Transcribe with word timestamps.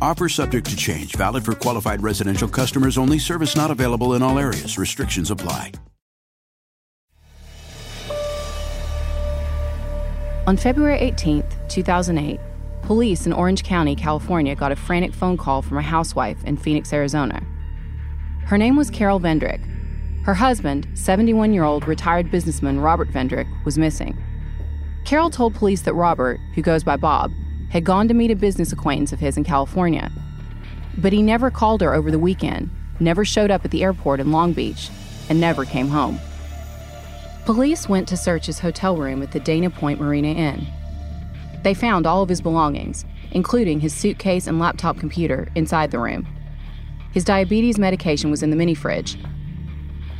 Offer 0.00 0.28
subject 0.28 0.66
to 0.68 0.76
change, 0.76 1.16
valid 1.16 1.44
for 1.44 1.54
qualified 1.54 2.02
residential 2.02 2.48
customers 2.48 2.98
only, 2.98 3.18
service 3.18 3.56
not 3.56 3.70
available 3.70 4.14
in 4.14 4.22
all 4.22 4.38
areas. 4.38 4.78
Restrictions 4.78 5.30
apply. 5.30 5.72
On 10.46 10.58
February 10.58 10.98
18, 10.98 11.42
2008, 11.68 12.38
police 12.82 13.24
in 13.24 13.32
Orange 13.32 13.62
County, 13.62 13.96
California 13.96 14.54
got 14.54 14.72
a 14.72 14.76
frantic 14.76 15.14
phone 15.14 15.38
call 15.38 15.62
from 15.62 15.78
a 15.78 15.82
housewife 15.82 16.44
in 16.44 16.58
Phoenix, 16.58 16.92
Arizona. 16.92 17.42
Her 18.44 18.58
name 18.58 18.76
was 18.76 18.90
Carol 18.90 19.18
Vendrick. 19.18 19.64
Her 20.24 20.34
husband, 20.34 20.86
71 20.92 21.54
year 21.54 21.64
old 21.64 21.88
retired 21.88 22.30
businessman 22.30 22.78
Robert 22.78 23.08
Vendrick, 23.08 23.46
was 23.64 23.78
missing. 23.78 24.22
Carol 25.06 25.30
told 25.30 25.54
police 25.54 25.80
that 25.82 25.94
Robert, 25.94 26.38
who 26.54 26.60
goes 26.60 26.84
by 26.84 26.96
Bob, 26.98 27.30
had 27.74 27.84
gone 27.84 28.06
to 28.06 28.14
meet 28.14 28.30
a 28.30 28.36
business 28.36 28.70
acquaintance 28.70 29.12
of 29.12 29.18
his 29.18 29.36
in 29.36 29.42
California. 29.42 30.08
But 30.96 31.12
he 31.12 31.22
never 31.22 31.50
called 31.50 31.80
her 31.80 31.92
over 31.92 32.08
the 32.08 32.20
weekend, 32.20 32.70
never 33.00 33.24
showed 33.24 33.50
up 33.50 33.64
at 33.64 33.72
the 33.72 33.82
airport 33.82 34.20
in 34.20 34.30
Long 34.30 34.52
Beach, 34.52 34.90
and 35.28 35.40
never 35.40 35.64
came 35.64 35.88
home. 35.88 36.20
Police 37.44 37.88
went 37.88 38.06
to 38.08 38.16
search 38.16 38.46
his 38.46 38.60
hotel 38.60 38.96
room 38.96 39.24
at 39.24 39.32
the 39.32 39.40
Dana 39.40 39.70
Point 39.70 40.00
Marina 40.00 40.28
Inn. 40.28 40.68
They 41.64 41.74
found 41.74 42.06
all 42.06 42.22
of 42.22 42.28
his 42.28 42.40
belongings, 42.40 43.04
including 43.32 43.80
his 43.80 43.92
suitcase 43.92 44.46
and 44.46 44.60
laptop 44.60 44.96
computer, 44.98 45.48
inside 45.56 45.90
the 45.90 45.98
room. 45.98 46.28
His 47.10 47.24
diabetes 47.24 47.76
medication 47.76 48.30
was 48.30 48.44
in 48.44 48.50
the 48.50 48.56
mini 48.56 48.74
fridge. 48.74 49.18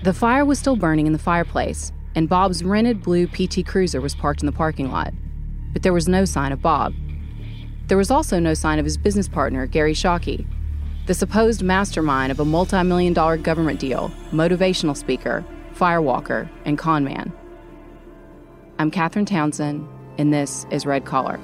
The 0.03 0.12
fire 0.12 0.44
was 0.44 0.59
still 0.59 0.75
burning 0.75 1.06
in 1.06 1.12
the 1.12 1.21
fireplace, 1.21 1.92
and 2.16 2.28
Bob's 2.28 2.65
rented 2.65 3.00
blue 3.00 3.28
PT 3.28 3.65
Cruiser 3.65 4.00
was 4.00 4.16
parked 4.16 4.42
in 4.42 4.47
the 4.47 4.53
parking 4.53 4.91
lot. 4.91 5.15
But 5.72 5.84
there 5.84 5.92
was 5.92 6.09
no 6.09 6.25
sign 6.25 6.50
of 6.50 6.60
Bob. 6.60 6.94
There 7.87 7.99
was 7.99 8.11
also 8.11 8.39
no 8.39 8.55
sign 8.55 8.78
of 8.78 8.87
his 8.87 8.97
business 8.97 9.28
partner, 9.28 9.67
Gary 9.67 9.93
Shockey, 9.93 10.47
the 11.06 11.12
supposed 11.12 11.62
mastermind 11.62 12.33
of 12.33 12.41
a 12.41 12.45
multi 12.45 12.83
million 12.83 13.12
dollar 13.12 13.37
government 13.37 13.78
deal, 13.78 14.11
motivational 14.31 14.97
speaker, 14.97 15.45
firewalker, 15.75 16.49
and 16.65 16.78
conman. 16.78 17.31
I'm 18.78 18.91
Katherine 18.91 19.27
Townsend, 19.27 19.87
and 20.17 20.33
this 20.33 20.67
is 20.71 20.87
Red 20.87 21.05
Collar. 21.05 21.39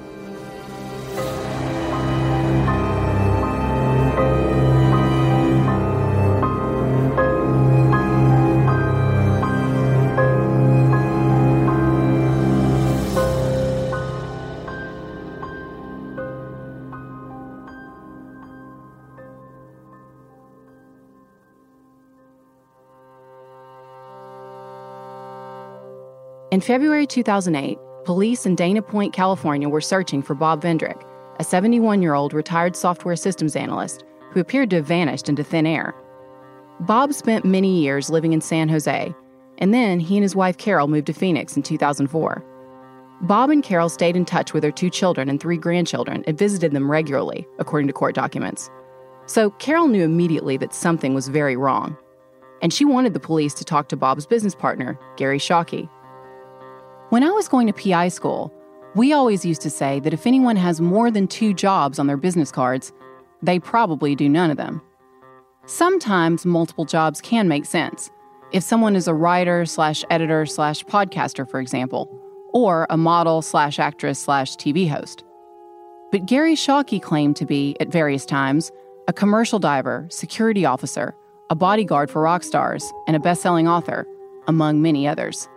In 26.61 26.67
February 26.67 27.07
2008, 27.07 27.79
police 28.05 28.45
in 28.45 28.53
Dana 28.53 28.83
Point, 28.83 29.13
California 29.13 29.67
were 29.67 29.81
searching 29.81 30.21
for 30.21 30.35
Bob 30.35 30.61
Vendrick, 30.61 31.03
a 31.39 31.43
71 31.43 32.03
year 32.03 32.13
old 32.13 32.33
retired 32.33 32.75
software 32.75 33.15
systems 33.15 33.55
analyst 33.55 34.03
who 34.29 34.39
appeared 34.39 34.69
to 34.69 34.75
have 34.75 34.85
vanished 34.85 35.27
into 35.27 35.43
thin 35.43 35.65
air. 35.65 35.95
Bob 36.81 37.13
spent 37.13 37.45
many 37.45 37.81
years 37.81 38.11
living 38.11 38.31
in 38.31 38.41
San 38.41 38.69
Jose, 38.69 39.11
and 39.57 39.73
then 39.73 39.99
he 39.99 40.15
and 40.17 40.21
his 40.21 40.35
wife 40.35 40.55
Carol 40.59 40.87
moved 40.87 41.07
to 41.07 41.13
Phoenix 41.13 41.57
in 41.57 41.63
2004. 41.63 42.45
Bob 43.21 43.49
and 43.49 43.63
Carol 43.63 43.89
stayed 43.89 44.15
in 44.15 44.23
touch 44.23 44.53
with 44.53 44.61
their 44.61 44.71
two 44.71 44.91
children 44.91 45.29
and 45.29 45.41
three 45.41 45.57
grandchildren 45.57 46.23
and 46.27 46.37
visited 46.37 46.73
them 46.73 46.91
regularly, 46.91 47.47
according 47.57 47.87
to 47.87 47.93
court 47.93 48.13
documents. 48.13 48.69
So 49.25 49.49
Carol 49.49 49.87
knew 49.87 50.03
immediately 50.03 50.57
that 50.57 50.75
something 50.75 51.15
was 51.15 51.27
very 51.27 51.57
wrong. 51.57 51.97
And 52.61 52.71
she 52.71 52.85
wanted 52.85 53.15
the 53.15 53.19
police 53.19 53.55
to 53.55 53.65
talk 53.65 53.89
to 53.89 53.97
Bob's 53.97 54.27
business 54.27 54.53
partner, 54.53 54.99
Gary 55.17 55.39
Shockey. 55.39 55.89
When 57.11 57.25
I 57.25 57.29
was 57.31 57.49
going 57.49 57.67
to 57.67 57.73
PI 57.73 58.07
school, 58.07 58.53
we 58.95 59.11
always 59.11 59.43
used 59.43 59.61
to 59.63 59.69
say 59.69 59.99
that 59.99 60.13
if 60.13 60.25
anyone 60.25 60.55
has 60.55 60.79
more 60.79 61.11
than 61.11 61.27
two 61.27 61.53
jobs 61.53 61.99
on 61.99 62.07
their 62.07 62.15
business 62.15 62.53
cards, 62.53 62.93
they 63.41 63.59
probably 63.59 64.15
do 64.15 64.29
none 64.29 64.49
of 64.49 64.55
them. 64.55 64.81
Sometimes 65.65 66.45
multiple 66.45 66.85
jobs 66.85 67.19
can 67.19 67.49
make 67.49 67.65
sense. 67.65 68.09
If 68.53 68.63
someone 68.63 68.95
is 68.95 69.09
a 69.09 69.13
writer 69.13 69.65
slash 69.65 70.05
editor 70.09 70.45
slash 70.45 70.85
podcaster, 70.85 71.45
for 71.49 71.59
example, 71.59 72.07
or 72.53 72.87
a 72.89 72.95
model 72.95 73.41
slash 73.41 73.77
actress 73.77 74.17
slash 74.17 74.55
TV 74.55 74.87
host. 74.87 75.25
But 76.13 76.25
Gary 76.25 76.55
Shockey 76.55 77.01
claimed 77.01 77.35
to 77.35 77.45
be, 77.45 77.75
at 77.81 77.89
various 77.89 78.25
times, 78.25 78.71
a 79.09 79.11
commercial 79.11 79.59
diver, 79.59 80.07
security 80.09 80.63
officer, 80.63 81.13
a 81.49 81.55
bodyguard 81.55 82.09
for 82.09 82.21
rock 82.21 82.43
stars, 82.43 82.89
and 83.05 83.17
a 83.17 83.19
best 83.19 83.41
selling 83.41 83.67
author, 83.67 84.07
among 84.47 84.81
many 84.81 85.09
others. 85.09 85.49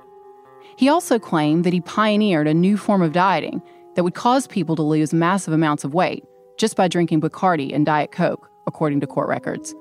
He 0.76 0.88
also 0.88 1.18
claimed 1.18 1.64
that 1.64 1.72
he 1.72 1.80
pioneered 1.80 2.46
a 2.46 2.54
new 2.54 2.76
form 2.76 3.02
of 3.02 3.12
dieting 3.12 3.62
that 3.94 4.02
would 4.02 4.14
cause 4.14 4.46
people 4.46 4.76
to 4.76 4.82
lose 4.82 5.12
massive 5.12 5.54
amounts 5.54 5.84
of 5.84 5.94
weight 5.94 6.24
just 6.56 6.76
by 6.76 6.88
drinking 6.88 7.20
Bacardi 7.20 7.74
and 7.74 7.86
Diet 7.86 8.12
Coke, 8.12 8.48
according 8.66 9.00
to 9.00 9.06
court 9.06 9.28
records. 9.28 9.74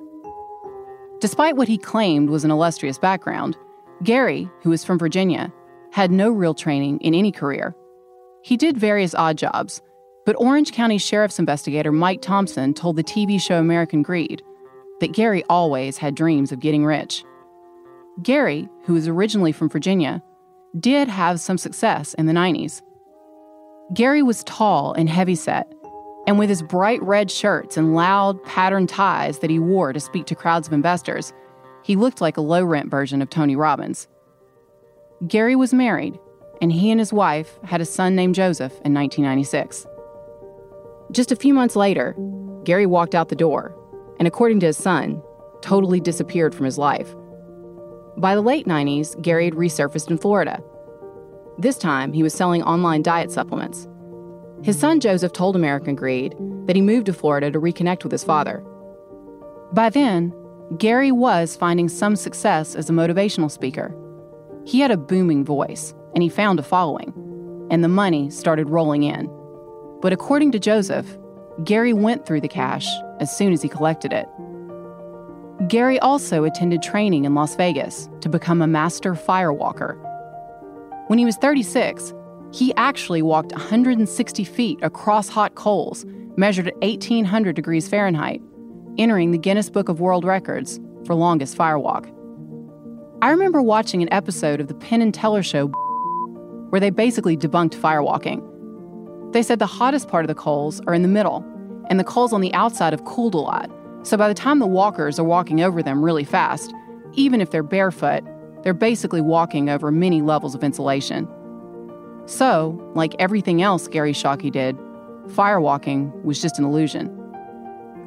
Despite 1.19 1.55
what 1.55 1.67
he 1.67 1.77
claimed 1.77 2.29
was 2.29 2.43
an 2.43 2.51
illustrious 2.51 2.97
background, 2.97 3.57
Gary, 4.03 4.49
who 4.61 4.71
was 4.71 4.83
from 4.83 4.99
Virginia, 4.99 5.53
had 5.91 6.11
no 6.11 6.31
real 6.31 6.53
training 6.53 6.99
in 6.99 7.13
any 7.13 7.31
career. 7.31 7.75
He 8.43 8.57
did 8.57 8.77
various 8.77 9.15
odd 9.15 9.37
jobs, 9.37 9.81
but 10.25 10.35
Orange 10.37 10.71
County 10.71 10.97
Sheriff's 10.97 11.39
investigator 11.39 11.91
Mike 11.91 12.21
Thompson 12.21 12.73
told 12.73 12.95
the 12.95 13.03
TV 13.03 13.39
show 13.39 13.59
American 13.59 14.01
Greed 14.01 14.41
that 14.99 15.13
Gary 15.13 15.43
always 15.49 15.97
had 15.97 16.15
dreams 16.15 16.51
of 16.51 16.59
getting 16.59 16.85
rich. 16.85 17.23
Gary, 18.21 18.67
who 18.83 18.93
was 18.93 19.07
originally 19.07 19.51
from 19.51 19.69
Virginia, 19.69 20.21
did 20.79 21.07
have 21.07 21.39
some 21.39 21.57
success 21.57 22.13
in 22.15 22.25
the 22.25 22.33
90s. 22.33 22.81
Gary 23.93 24.23
was 24.23 24.43
tall 24.45 24.93
and 24.93 25.09
heavyset, 25.09 25.71
and 26.25 26.39
with 26.39 26.49
his 26.49 26.63
bright 26.63 27.01
red 27.03 27.29
shirts 27.29 27.77
and 27.77 27.95
loud 27.95 28.43
patterned 28.43 28.89
ties 28.89 29.39
that 29.39 29.49
he 29.49 29.59
wore 29.59 29.93
to 29.93 29.99
speak 29.99 30.25
to 30.25 30.35
crowds 30.35 30.67
of 30.67 30.73
investors, 30.73 31.33
he 31.83 31.95
looked 31.95 32.21
like 32.21 32.37
a 32.37 32.41
low 32.41 32.63
rent 32.63 32.89
version 32.89 33.21
of 33.21 33.29
Tony 33.29 33.55
Robbins. 33.55 34.07
Gary 35.27 35.55
was 35.55 35.73
married, 35.73 36.17
and 36.61 36.71
he 36.71 36.89
and 36.89 36.99
his 36.99 37.13
wife 37.13 37.59
had 37.63 37.81
a 37.81 37.85
son 37.85 38.15
named 38.15 38.35
Joseph 38.35 38.71
in 38.83 38.93
1996. 38.93 39.85
Just 41.11 41.31
a 41.31 41.35
few 41.35 41.53
months 41.53 41.75
later, 41.75 42.15
Gary 42.63 42.85
walked 42.85 43.13
out 43.13 43.29
the 43.29 43.35
door, 43.35 43.75
and 44.17 44.27
according 44.27 44.59
to 44.61 44.67
his 44.67 44.77
son, 44.77 45.21
totally 45.61 45.99
disappeared 45.99 46.55
from 46.55 46.65
his 46.65 46.77
life. 46.77 47.13
By 48.17 48.35
the 48.35 48.41
late 48.41 48.67
90s, 48.67 49.19
Gary 49.21 49.45
had 49.45 49.55
resurfaced 49.55 50.09
in 50.09 50.17
Florida. 50.17 50.61
This 51.57 51.77
time, 51.77 52.13
he 52.13 52.23
was 52.23 52.33
selling 52.33 52.63
online 52.63 53.01
diet 53.01 53.31
supplements. 53.31 53.87
His 54.63 54.79
son 54.79 54.99
Joseph 54.99 55.33
told 55.33 55.55
American 55.55 55.95
Greed 55.95 56.35
that 56.67 56.75
he 56.75 56.81
moved 56.81 57.07
to 57.07 57.13
Florida 57.13 57.51
to 57.51 57.59
reconnect 57.59 58.03
with 58.03 58.11
his 58.11 58.23
father. 58.23 58.63
By 59.73 59.89
then, 59.89 60.33
Gary 60.77 61.11
was 61.11 61.55
finding 61.55 61.89
some 61.89 62.15
success 62.15 62.75
as 62.75 62.89
a 62.89 62.93
motivational 62.93 63.51
speaker. 63.51 63.95
He 64.65 64.79
had 64.79 64.91
a 64.91 64.97
booming 64.97 65.43
voice, 65.43 65.93
and 66.13 66.23
he 66.23 66.29
found 66.29 66.59
a 66.59 66.63
following, 66.63 67.13
and 67.69 67.83
the 67.83 67.89
money 67.89 68.29
started 68.29 68.69
rolling 68.69 69.03
in. 69.03 69.29
But 70.01 70.13
according 70.13 70.51
to 70.53 70.59
Joseph, 70.59 71.17
Gary 71.63 71.93
went 71.93 72.25
through 72.25 72.41
the 72.41 72.47
cash 72.47 72.87
as 73.19 73.35
soon 73.35 73.53
as 73.53 73.61
he 73.61 73.69
collected 73.69 74.13
it. 74.13 74.27
Gary 75.67 75.99
also 75.99 76.43
attended 76.43 76.81
training 76.81 77.25
in 77.25 77.35
Las 77.35 77.55
Vegas 77.55 78.09
to 78.21 78.29
become 78.29 78.61
a 78.61 78.67
master 78.67 79.13
firewalker. 79.13 79.95
When 81.07 81.19
he 81.19 81.25
was 81.25 81.37
36, 81.37 82.11
he 82.51 82.73
actually 82.75 83.21
walked 83.21 83.51
160 83.51 84.43
feet 84.43 84.79
across 84.81 85.29
hot 85.29 85.53
coals, 85.53 86.05
measured 86.37 86.67
at 86.67 86.75
1800 86.77 87.55
degrees 87.55 87.87
Fahrenheit, 87.87 88.41
entering 88.97 89.29
the 89.29 89.37
Guinness 89.37 89.69
Book 89.69 89.89
of 89.89 89.99
World 89.99 90.25
Records 90.25 90.79
for 91.05 91.13
longest 91.13 91.55
firewalk. 91.55 92.11
I 93.21 93.29
remember 93.29 93.61
watching 93.61 94.01
an 94.01 94.11
episode 94.11 94.59
of 94.59 94.67
the 94.67 94.73
Penn 94.73 95.03
and 95.03 95.13
Teller 95.13 95.43
show 95.43 95.67
where 96.69 96.81
they 96.81 96.89
basically 96.89 97.37
debunked 97.37 97.75
firewalking. 97.75 98.41
They 99.33 99.43
said 99.43 99.59
the 99.59 99.67
hottest 99.67 100.07
part 100.07 100.25
of 100.25 100.29
the 100.29 100.35
coals 100.35 100.81
are 100.87 100.95
in 100.95 101.03
the 101.03 101.07
middle, 101.07 101.45
and 101.91 101.99
the 101.99 102.03
coals 102.03 102.33
on 102.33 102.41
the 102.41 102.53
outside 102.55 102.91
have 102.91 103.05
cooled 103.05 103.35
a 103.35 103.37
lot 103.37 103.69
so 104.03 104.17
by 104.17 104.27
the 104.27 104.33
time 104.33 104.59
the 104.59 104.67
walkers 104.67 105.17
are 105.17 105.23
walking 105.23 105.61
over 105.61 105.81
them 105.81 106.03
really 106.03 106.25
fast, 106.25 106.73
even 107.13 107.39
if 107.39 107.51
they're 107.51 107.63
barefoot, 107.63 108.23
they're 108.63 108.73
basically 108.73 109.21
walking 109.21 109.69
over 109.69 109.91
many 109.91 110.21
levels 110.21 110.55
of 110.55 110.63
insulation. 110.63 111.27
So, 112.25 112.79
like 112.95 113.15
everything 113.19 113.61
else 113.61 113.87
Gary 113.87 114.13
Shockey 114.13 114.51
did, 114.51 114.77
firewalking 115.27 116.23
was 116.23 116.41
just 116.41 116.59
an 116.59 116.65
illusion. 116.65 117.09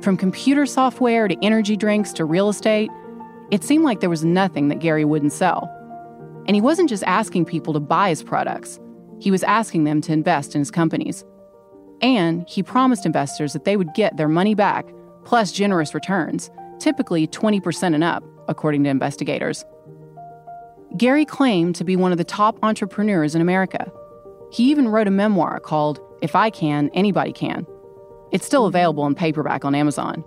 From 0.02 0.16
computer 0.16 0.66
software 0.66 1.28
to 1.28 1.37
energy 1.43 1.76
drinks 1.76 2.12
to 2.14 2.25
real 2.25 2.49
estate, 2.49 2.90
it 3.50 3.64
seemed 3.64 3.84
like 3.84 4.00
there 4.00 4.10
was 4.10 4.25
nothing 4.25 4.69
that 4.69 4.81
Gary 4.81 5.04
wouldn't 5.04 5.32
sell. 5.32 5.70
And 6.46 6.54
he 6.54 6.60
wasn't 6.60 6.88
just 6.88 7.04
asking 7.04 7.46
people 7.46 7.72
to 7.72 7.81
buy 7.81 8.10
his 8.10 8.22
products, 8.22 8.78
he 9.19 9.31
was 9.31 9.42
asking 9.44 9.84
them 9.84 10.02
to 10.02 10.12
invest 10.12 10.54
in 10.54 10.60
his 10.60 10.70
companies. 10.70 11.25
And 12.02 12.46
he 12.46 12.62
promised 12.62 13.06
investors 13.06 13.54
that 13.54 13.64
they 13.64 13.78
would 13.78 13.94
get 13.94 14.19
their 14.19 14.28
money 14.28 14.54
back 14.54 14.87
plus 15.26 15.52
generous 15.52 15.93
returns, 15.93 16.50
typically 16.78 17.26
20% 17.26 17.94
and 17.94 18.05
up, 18.05 18.25
according 18.49 18.84
to 18.84 18.90
investigators. 18.90 19.64
Gary 20.96 21.25
claimed 21.25 21.75
to 21.75 21.84
be 21.84 21.96
one 21.96 22.12
of 22.12 22.19
the 22.19 22.25
top 22.25 22.58
entrepreneurs 22.62 23.34
in 23.34 23.43
America. 23.43 23.93
He 24.52 24.70
even 24.70 24.88
wrote 24.88 25.08
a 25.08 25.11
memoir 25.11 25.58
called 25.58 26.00
If 26.23 26.37
I 26.37 26.49
Can, 26.49 26.90
Anybody 26.94 27.32
Can. 27.32 27.67
It's 28.32 28.46
still 28.46 28.67
available 28.67 29.06
in 29.06 29.14
paperback 29.14 29.64
on 29.64 29.75
Amazon. 29.75 30.25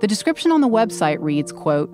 The 0.00 0.06
description 0.06 0.52
on 0.52 0.60
the 0.60 0.68
website 0.68 1.18
reads, 1.20 1.52
quote, 1.52 1.90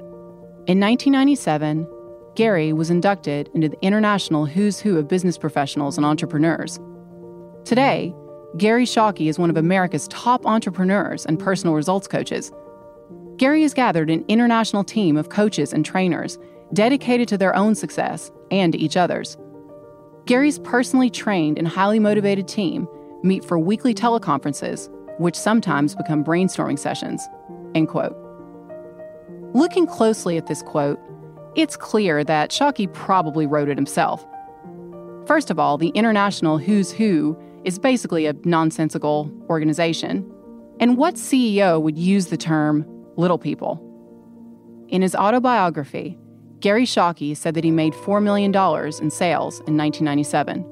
In 0.66 0.78
1997, 0.78 1.88
Gary 2.34 2.72
was 2.74 2.90
inducted 2.90 3.48
into 3.54 3.70
the 3.70 3.80
International 3.80 4.44
Who's 4.44 4.78
Who 4.78 4.98
of 4.98 5.08
Business 5.08 5.38
Professionals 5.38 5.96
and 5.96 6.04
Entrepreneurs. 6.04 6.78
Today, 7.64 8.14
Gary 8.56 8.86
Shockey 8.86 9.28
is 9.28 9.38
one 9.38 9.50
of 9.50 9.56
America's 9.58 10.08
top 10.08 10.46
entrepreneurs 10.46 11.26
and 11.26 11.38
personal 11.38 11.74
results 11.74 12.08
coaches. 12.08 12.52
Gary 13.36 13.60
has 13.62 13.74
gathered 13.74 14.08
an 14.08 14.24
international 14.28 14.82
team 14.82 15.18
of 15.18 15.28
coaches 15.28 15.74
and 15.74 15.84
trainers 15.84 16.38
dedicated 16.72 17.28
to 17.28 17.36
their 17.36 17.54
own 17.54 17.74
success 17.74 18.30
and 18.50 18.72
to 18.72 18.78
each 18.78 18.96
other's. 18.96 19.36
Gary's 20.24 20.58
personally 20.60 21.10
trained 21.10 21.58
and 21.58 21.68
highly 21.68 21.98
motivated 21.98 22.48
team 22.48 22.88
meet 23.22 23.44
for 23.44 23.58
weekly 23.58 23.92
teleconferences, 23.92 24.88
which 25.18 25.36
sometimes 25.36 25.94
become 25.94 26.24
brainstorming 26.24 26.78
sessions. 26.78 27.28
End 27.74 27.88
quote. 27.88 28.16
Looking 29.52 29.86
closely 29.86 30.38
at 30.38 30.46
this 30.46 30.62
quote, 30.62 30.98
it's 31.56 31.76
clear 31.76 32.24
that 32.24 32.50
Shockey 32.50 32.90
probably 32.92 33.46
wrote 33.46 33.68
it 33.68 33.76
himself. 33.76 34.26
First 35.26 35.50
of 35.50 35.58
all, 35.58 35.76
the 35.76 35.88
international 35.88 36.56
who's 36.56 36.90
who 36.90 37.36
is 37.66 37.78
basically 37.80 38.26
a 38.26 38.34
nonsensical 38.44 39.30
organization. 39.50 40.24
And 40.78 40.96
what 40.96 41.16
CEO 41.16 41.82
would 41.82 41.98
use 41.98 42.28
the 42.28 42.36
term 42.36 42.86
little 43.16 43.38
people? 43.38 43.82
In 44.88 45.02
his 45.02 45.16
autobiography, 45.16 46.16
Gary 46.60 46.86
Shockey 46.86 47.36
said 47.36 47.54
that 47.54 47.64
he 47.64 47.72
made 47.72 47.92
$4 47.92 48.22
million 48.22 48.54
in 48.54 49.10
sales 49.10 49.58
in 49.66 49.76
1997. 49.76 50.64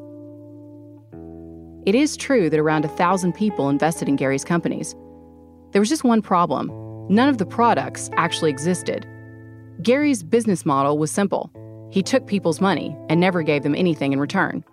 It 1.84 1.96
is 1.96 2.16
true 2.16 2.48
that 2.48 2.60
around 2.60 2.84
1,000 2.84 3.32
people 3.34 3.68
invested 3.68 4.08
in 4.08 4.14
Gary's 4.14 4.44
companies. 4.44 4.94
There 5.72 5.80
was 5.80 5.88
just 5.88 6.04
one 6.04 6.22
problem 6.22 6.70
none 7.10 7.28
of 7.28 7.36
the 7.36 7.44
products 7.44 8.08
actually 8.16 8.50
existed. 8.50 9.06
Gary's 9.82 10.22
business 10.22 10.64
model 10.64 10.96
was 10.96 11.10
simple 11.10 11.50
he 11.90 12.02
took 12.02 12.26
people's 12.26 12.60
money 12.60 12.96
and 13.08 13.20
never 13.20 13.42
gave 13.42 13.62
them 13.62 13.74
anything 13.74 14.12
in 14.12 14.20
return. 14.20 14.64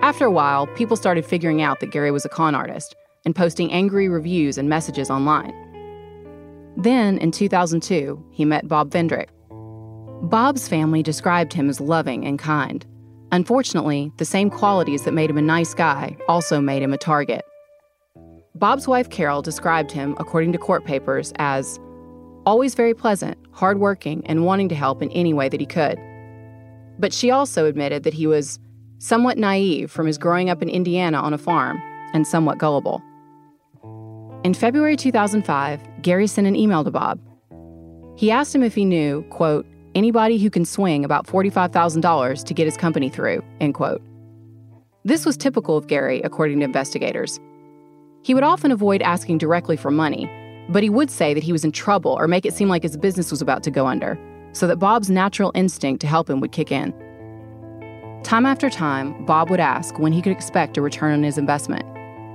After 0.00 0.24
a 0.24 0.30
while, 0.30 0.68
people 0.68 0.96
started 0.96 1.26
figuring 1.26 1.60
out 1.60 1.80
that 1.80 1.90
Gary 1.90 2.12
was 2.12 2.24
a 2.24 2.28
con 2.28 2.54
artist 2.54 2.94
and 3.24 3.34
posting 3.34 3.72
angry 3.72 4.08
reviews 4.08 4.56
and 4.56 4.68
messages 4.68 5.10
online. 5.10 5.52
Then, 6.76 7.18
in 7.18 7.32
2002, 7.32 8.24
he 8.30 8.44
met 8.44 8.68
Bob 8.68 8.90
Vendrick. 8.90 9.28
Bob's 10.30 10.68
family 10.68 11.02
described 11.02 11.52
him 11.52 11.68
as 11.68 11.80
loving 11.80 12.24
and 12.24 12.38
kind. 12.38 12.86
Unfortunately, 13.32 14.12
the 14.18 14.24
same 14.24 14.50
qualities 14.50 15.02
that 15.02 15.14
made 15.14 15.30
him 15.30 15.38
a 15.38 15.42
nice 15.42 15.74
guy 15.74 16.16
also 16.28 16.60
made 16.60 16.80
him 16.80 16.92
a 16.92 16.98
target. 16.98 17.44
Bob's 18.54 18.86
wife 18.86 19.10
Carol 19.10 19.42
described 19.42 19.90
him, 19.90 20.14
according 20.18 20.52
to 20.52 20.58
court 20.58 20.84
papers, 20.84 21.32
as 21.36 21.80
always 22.46 22.76
very 22.76 22.94
pleasant, 22.94 23.36
hardworking, 23.50 24.24
and 24.26 24.44
wanting 24.44 24.68
to 24.68 24.76
help 24.76 25.02
in 25.02 25.10
any 25.10 25.34
way 25.34 25.48
that 25.48 25.60
he 25.60 25.66
could. 25.66 25.98
But 27.00 27.12
she 27.12 27.32
also 27.32 27.66
admitted 27.66 28.04
that 28.04 28.14
he 28.14 28.26
was 28.28 28.60
somewhat 28.98 29.38
naive 29.38 29.90
from 29.90 30.06
his 30.06 30.18
growing 30.18 30.50
up 30.50 30.62
in 30.62 30.68
Indiana 30.68 31.18
on 31.18 31.32
a 31.32 31.38
farm, 31.38 31.80
and 32.12 32.26
somewhat 32.26 32.58
gullible. 32.58 33.02
In 34.44 34.54
February 34.54 34.96
2005, 34.96 35.80
Gary 36.02 36.26
sent 36.26 36.46
an 36.46 36.56
email 36.56 36.84
to 36.84 36.90
Bob. 36.90 37.20
He 38.16 38.30
asked 38.30 38.54
him 38.54 38.62
if 38.62 38.74
he 38.74 38.84
knew, 38.84 39.22
quote, 39.30 39.66
anybody 39.94 40.38
who 40.38 40.50
can 40.50 40.64
swing 40.64 41.04
about 41.04 41.26
$45,000 41.26 42.44
to 42.44 42.54
get 42.54 42.66
his 42.66 42.76
company 42.76 43.08
through, 43.08 43.42
end 43.60 43.74
quote. 43.74 44.02
This 45.04 45.24
was 45.24 45.36
typical 45.36 45.76
of 45.76 45.86
Gary, 45.86 46.20
according 46.22 46.60
to 46.60 46.64
investigators. 46.64 47.40
He 48.22 48.34
would 48.34 48.42
often 48.42 48.72
avoid 48.72 49.02
asking 49.02 49.38
directly 49.38 49.76
for 49.76 49.90
money, 49.90 50.30
but 50.68 50.82
he 50.82 50.90
would 50.90 51.10
say 51.10 51.34
that 51.34 51.42
he 51.42 51.52
was 51.52 51.64
in 51.64 51.72
trouble 51.72 52.16
or 52.18 52.28
make 52.28 52.44
it 52.44 52.54
seem 52.54 52.68
like 52.68 52.82
his 52.82 52.96
business 52.96 53.30
was 53.30 53.40
about 53.40 53.62
to 53.62 53.70
go 53.70 53.86
under, 53.86 54.18
so 54.52 54.66
that 54.66 54.78
Bob's 54.78 55.10
natural 55.10 55.52
instinct 55.54 56.00
to 56.00 56.06
help 56.06 56.28
him 56.28 56.40
would 56.40 56.52
kick 56.52 56.70
in. 56.72 56.92
Time 58.24 58.46
after 58.46 58.68
time, 58.68 59.24
Bob 59.24 59.48
would 59.48 59.60
ask 59.60 59.98
when 59.98 60.12
he 60.12 60.20
could 60.20 60.32
expect 60.32 60.76
a 60.76 60.82
return 60.82 61.14
on 61.14 61.22
his 61.22 61.38
investment. 61.38 61.86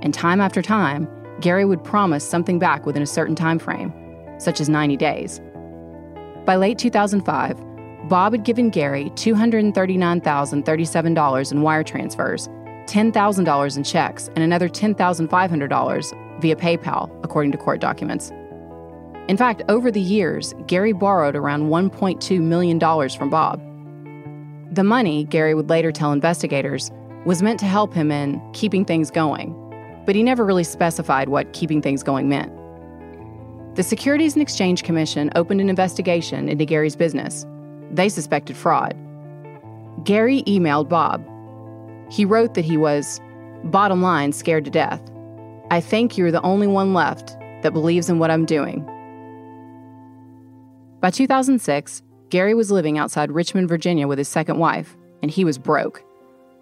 And 0.02 0.12
time 0.12 0.40
after 0.40 0.62
time, 0.62 1.08
Gary 1.40 1.64
would 1.64 1.84
promise 1.84 2.28
something 2.28 2.58
back 2.58 2.84
within 2.86 3.02
a 3.02 3.06
certain 3.06 3.34
time 3.34 3.58
frame, 3.58 3.92
such 4.38 4.60
as 4.60 4.68
90 4.68 4.96
days. 4.96 5.40
By 6.44 6.56
late 6.56 6.78
2005, 6.78 8.08
Bob 8.08 8.32
had 8.32 8.44
given 8.44 8.70
Gary 8.70 9.10
$239,037 9.10 11.52
in 11.52 11.62
wire 11.62 11.84
transfers, 11.84 12.48
$10,000 12.86 13.76
in 13.76 13.84
checks, 13.84 14.28
and 14.28 14.38
another 14.38 14.68
$10,500 14.68 16.40
via 16.40 16.56
PayPal, 16.56 17.24
according 17.24 17.52
to 17.52 17.58
court 17.58 17.80
documents. 17.80 18.32
In 19.28 19.36
fact, 19.38 19.62
over 19.68 19.90
the 19.90 20.00
years, 20.00 20.54
Gary 20.66 20.92
borrowed 20.92 21.36
around 21.36 21.70
$1.2 21.70 22.40
million 22.40 22.80
from 23.10 23.30
Bob. 23.30 23.60
The 24.74 24.82
money, 24.82 25.22
Gary 25.22 25.54
would 25.54 25.70
later 25.70 25.92
tell 25.92 26.10
investigators, 26.10 26.90
was 27.24 27.44
meant 27.44 27.60
to 27.60 27.64
help 27.64 27.94
him 27.94 28.10
in 28.10 28.42
keeping 28.54 28.84
things 28.84 29.08
going, 29.08 29.54
but 30.04 30.16
he 30.16 30.22
never 30.24 30.44
really 30.44 30.64
specified 30.64 31.28
what 31.28 31.52
keeping 31.52 31.80
things 31.80 32.02
going 32.02 32.28
meant. 32.28 32.52
The 33.76 33.84
Securities 33.84 34.32
and 34.34 34.42
Exchange 34.42 34.82
Commission 34.82 35.30
opened 35.36 35.60
an 35.60 35.70
investigation 35.70 36.48
into 36.48 36.64
Gary's 36.64 36.96
business. 36.96 37.46
They 37.92 38.08
suspected 38.08 38.56
fraud. 38.56 38.96
Gary 40.02 40.42
emailed 40.42 40.88
Bob. 40.88 41.24
He 42.10 42.24
wrote 42.24 42.54
that 42.54 42.64
he 42.64 42.76
was, 42.76 43.20
bottom 43.62 44.02
line, 44.02 44.32
scared 44.32 44.64
to 44.64 44.72
death. 44.72 45.00
I 45.70 45.80
think 45.80 46.18
you're 46.18 46.32
the 46.32 46.42
only 46.42 46.66
one 46.66 46.94
left 46.94 47.36
that 47.62 47.72
believes 47.72 48.10
in 48.10 48.18
what 48.18 48.32
I'm 48.32 48.44
doing. 48.44 48.84
By 51.00 51.10
2006, 51.10 52.02
Gary 52.34 52.52
was 52.52 52.72
living 52.72 52.98
outside 52.98 53.30
Richmond, 53.30 53.68
Virginia 53.68 54.08
with 54.08 54.18
his 54.18 54.26
second 54.26 54.58
wife, 54.58 54.96
and 55.22 55.30
he 55.30 55.44
was 55.44 55.56
broke. 55.56 56.02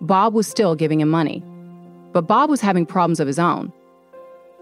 Bob 0.03 0.35
was 0.35 0.47
still 0.47 0.75
giving 0.75 1.01
him 1.01 1.09
money. 1.09 1.43
But 2.13 2.27
Bob 2.27 2.51
was 2.51 2.61
having 2.61 2.85
problems 2.85 3.21
of 3.21 3.27
his 3.27 3.39
own. 3.39 3.73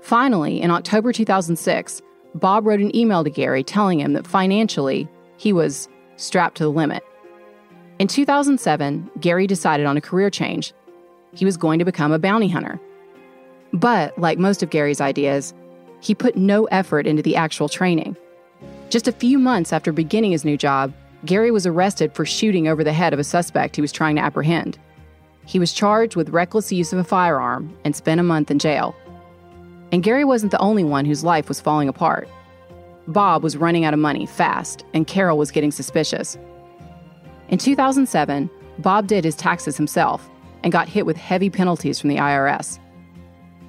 Finally, 0.03 0.63
in 0.63 0.71
October 0.71 1.13
2006, 1.13 2.01
Bob 2.37 2.65
wrote 2.65 2.79
an 2.79 2.95
email 2.95 3.25
to 3.25 3.31
Gary 3.31 3.65
telling 3.65 3.99
him 3.99 4.13
that 4.13 4.25
financially, 4.25 5.09
he 5.37 5.53
was 5.53 5.89
strapped 6.15 6.59
to 6.59 6.63
the 6.63 6.71
limit. 6.71 7.03
In 7.99 8.07
2007, 8.07 9.11
Gary 9.19 9.49
decided 9.49 9.87
on 9.87 9.97
a 9.97 10.01
career 10.01 10.31
change. 10.31 10.73
He 11.35 11.45
was 11.45 11.57
going 11.57 11.81
to 11.81 11.85
become 11.85 12.13
a 12.13 12.21
bounty 12.21 12.47
hunter. 12.47 12.79
But, 13.73 14.17
like 14.17 14.39
most 14.39 14.63
of 14.63 14.71
Gary's 14.71 15.01
ideas, 15.01 15.55
he 15.99 16.15
put 16.15 16.37
no 16.37 16.67
effort 16.67 17.05
into 17.05 17.21
the 17.21 17.35
actual 17.35 17.69
training. 17.69 18.17
Just 18.91 19.07
a 19.07 19.13
few 19.13 19.39
months 19.39 19.73
after 19.73 19.93
beginning 19.93 20.33
his 20.33 20.45
new 20.45 20.57
job, 20.57 20.93
Gary 21.25 21.53
was 21.53 21.65
arrested 21.65 22.13
for 22.13 22.27
shooting 22.27 22.67
over 22.67 22.83
the 22.83 22.93
head 22.93 23.13
of 23.13 23.21
a 23.21 23.25
suspect 23.25 23.77
he 23.77 23.83
was 23.83 23.93
trying 23.93 24.17
to 24.17 24.23
apprehend. 24.23 24.81
He 25.47 25.61
was 25.61 25.73
charged 25.73 26.17
with 26.17 26.31
reckless 26.31 26.73
use 26.73 26.93
of 26.93 26.99
a 26.99 27.05
firearm 27.05 27.73
and 27.85 27.95
spent 27.95 28.19
a 28.19 28.25
month 28.25 28.51
in 28.51 28.59
jail. 28.59 28.97
And 29.93 30.03
Gary 30.03 30.25
wasn't 30.25 30.51
the 30.51 30.59
only 30.59 30.83
one 30.83 31.05
whose 31.05 31.23
life 31.23 31.49
was 31.49 31.61
falling 31.61 31.89
apart. 31.89 32.29
Bob 33.07 33.45
was 33.45 33.57
running 33.57 33.85
out 33.85 33.95
of 33.95 34.01
money 34.01 34.27
fast, 34.27 34.85
and 34.93 35.07
Carol 35.07 35.39
was 35.39 35.53
getting 35.53 35.71
suspicious. 35.71 36.37
In 37.49 37.59
2007, 37.59 38.51
Bob 38.81 39.07
did 39.07 39.25
his 39.25 39.37
taxes 39.37 39.77
himself 39.77 40.29
and 40.65 40.73
got 40.73 40.89
hit 40.89 41.07
with 41.07 41.17
heavy 41.17 41.49
penalties 41.49 42.01
from 42.01 42.11
the 42.11 42.17
IRS. 42.17 42.81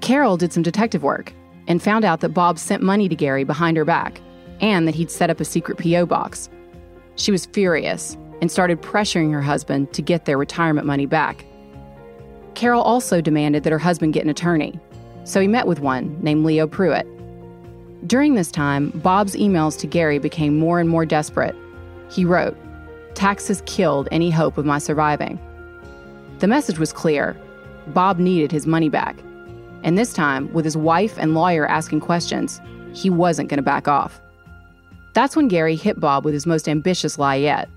Carol 0.01 0.35
did 0.35 0.51
some 0.51 0.63
detective 0.63 1.03
work 1.03 1.31
and 1.67 1.81
found 1.81 2.05
out 2.05 2.21
that 2.21 2.29
Bob 2.29 2.57
sent 2.57 2.81
money 2.81 3.07
to 3.07 3.15
Gary 3.15 3.43
behind 3.43 3.77
her 3.77 3.85
back 3.85 4.19
and 4.61 4.87
that 4.87 4.95
he'd 4.95 5.11
set 5.11 5.29
up 5.29 5.39
a 5.39 5.45
secret 5.45 5.77
P.O. 5.77 6.05
box. 6.05 6.49
She 7.15 7.31
was 7.31 7.45
furious 7.47 8.17
and 8.41 8.49
started 8.49 8.81
pressuring 8.81 9.31
her 9.31 9.41
husband 9.41 9.93
to 9.93 10.01
get 10.01 10.25
their 10.25 10.37
retirement 10.37 10.87
money 10.87 11.05
back. 11.05 11.45
Carol 12.55 12.81
also 12.81 13.21
demanded 13.21 13.63
that 13.63 13.73
her 13.73 13.79
husband 13.79 14.13
get 14.13 14.23
an 14.23 14.29
attorney, 14.29 14.79
so 15.23 15.39
he 15.39 15.47
met 15.47 15.67
with 15.67 15.79
one 15.79 16.17
named 16.21 16.45
Leo 16.45 16.67
Pruitt. 16.67 17.07
During 18.07 18.33
this 18.33 18.51
time, 18.51 18.89
Bob's 18.95 19.35
emails 19.35 19.77
to 19.79 19.87
Gary 19.87 20.17
became 20.17 20.57
more 20.57 20.79
and 20.79 20.89
more 20.89 21.05
desperate. 21.05 21.55
He 22.09 22.25
wrote, 22.25 22.57
Taxes 23.13 23.61
killed 23.65 24.07
any 24.11 24.31
hope 24.31 24.57
of 24.57 24.65
my 24.65 24.79
surviving. 24.79 25.39
The 26.39 26.47
message 26.47 26.79
was 26.79 26.91
clear 26.93 27.37
Bob 27.87 28.19
needed 28.19 28.51
his 28.51 28.65
money 28.65 28.89
back. 28.89 29.17
And 29.83 29.97
this 29.97 30.13
time, 30.13 30.51
with 30.53 30.65
his 30.65 30.77
wife 30.77 31.17
and 31.17 31.33
lawyer 31.33 31.67
asking 31.67 32.01
questions, 32.01 32.61
he 32.93 33.09
wasn't 33.09 33.49
going 33.49 33.57
to 33.57 33.63
back 33.63 33.87
off. 33.87 34.21
That's 35.13 35.35
when 35.35 35.47
Gary 35.47 35.75
hit 35.75 35.99
Bob 35.99 36.23
with 36.23 36.33
his 36.33 36.45
most 36.45 36.69
ambitious 36.69 37.17
lie 37.17 37.35
yet. 37.35 37.69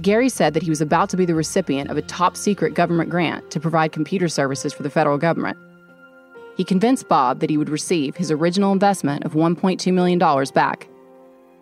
Gary 0.00 0.28
said 0.28 0.54
that 0.54 0.62
he 0.62 0.70
was 0.70 0.80
about 0.80 1.08
to 1.10 1.16
be 1.16 1.24
the 1.24 1.34
recipient 1.34 1.90
of 1.90 1.96
a 1.96 2.02
top 2.02 2.36
secret 2.36 2.74
government 2.74 3.10
grant 3.10 3.50
to 3.50 3.60
provide 3.60 3.92
computer 3.92 4.28
services 4.28 4.72
for 4.72 4.82
the 4.82 4.90
federal 4.90 5.18
government. 5.18 5.56
He 6.56 6.64
convinced 6.64 7.08
Bob 7.08 7.40
that 7.40 7.50
he 7.50 7.56
would 7.56 7.68
receive 7.68 8.16
his 8.16 8.30
original 8.30 8.72
investment 8.72 9.24
of 9.24 9.32
$1.2 9.32 9.92
million 9.92 10.18
back. 10.54 10.88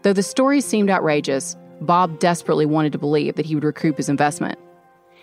Though 0.03 0.13
the 0.13 0.23
story 0.23 0.61
seemed 0.61 0.91
outrageous, 0.91 1.57
Bob 1.81 2.19
desperately 2.19 2.67
wanted 2.67 2.93
to 2.93 2.99
believe 2.99 3.37
that 3.37 3.47
he 3.47 3.55
would 3.55 3.65
recoup 3.65 3.97
his 3.97 4.09
investment. 4.09 4.59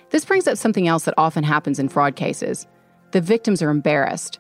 This 0.10 0.26
brings 0.26 0.48
up 0.48 0.58
something 0.58 0.88
else 0.88 1.06
that 1.06 1.14
often 1.18 1.44
happens 1.44 1.80
in 1.80 1.90
fraud 1.90 2.16
cases 2.16 2.68
the 3.12 3.22
victims 3.22 3.64
are 3.64 3.72
embarrassed. 3.72 4.40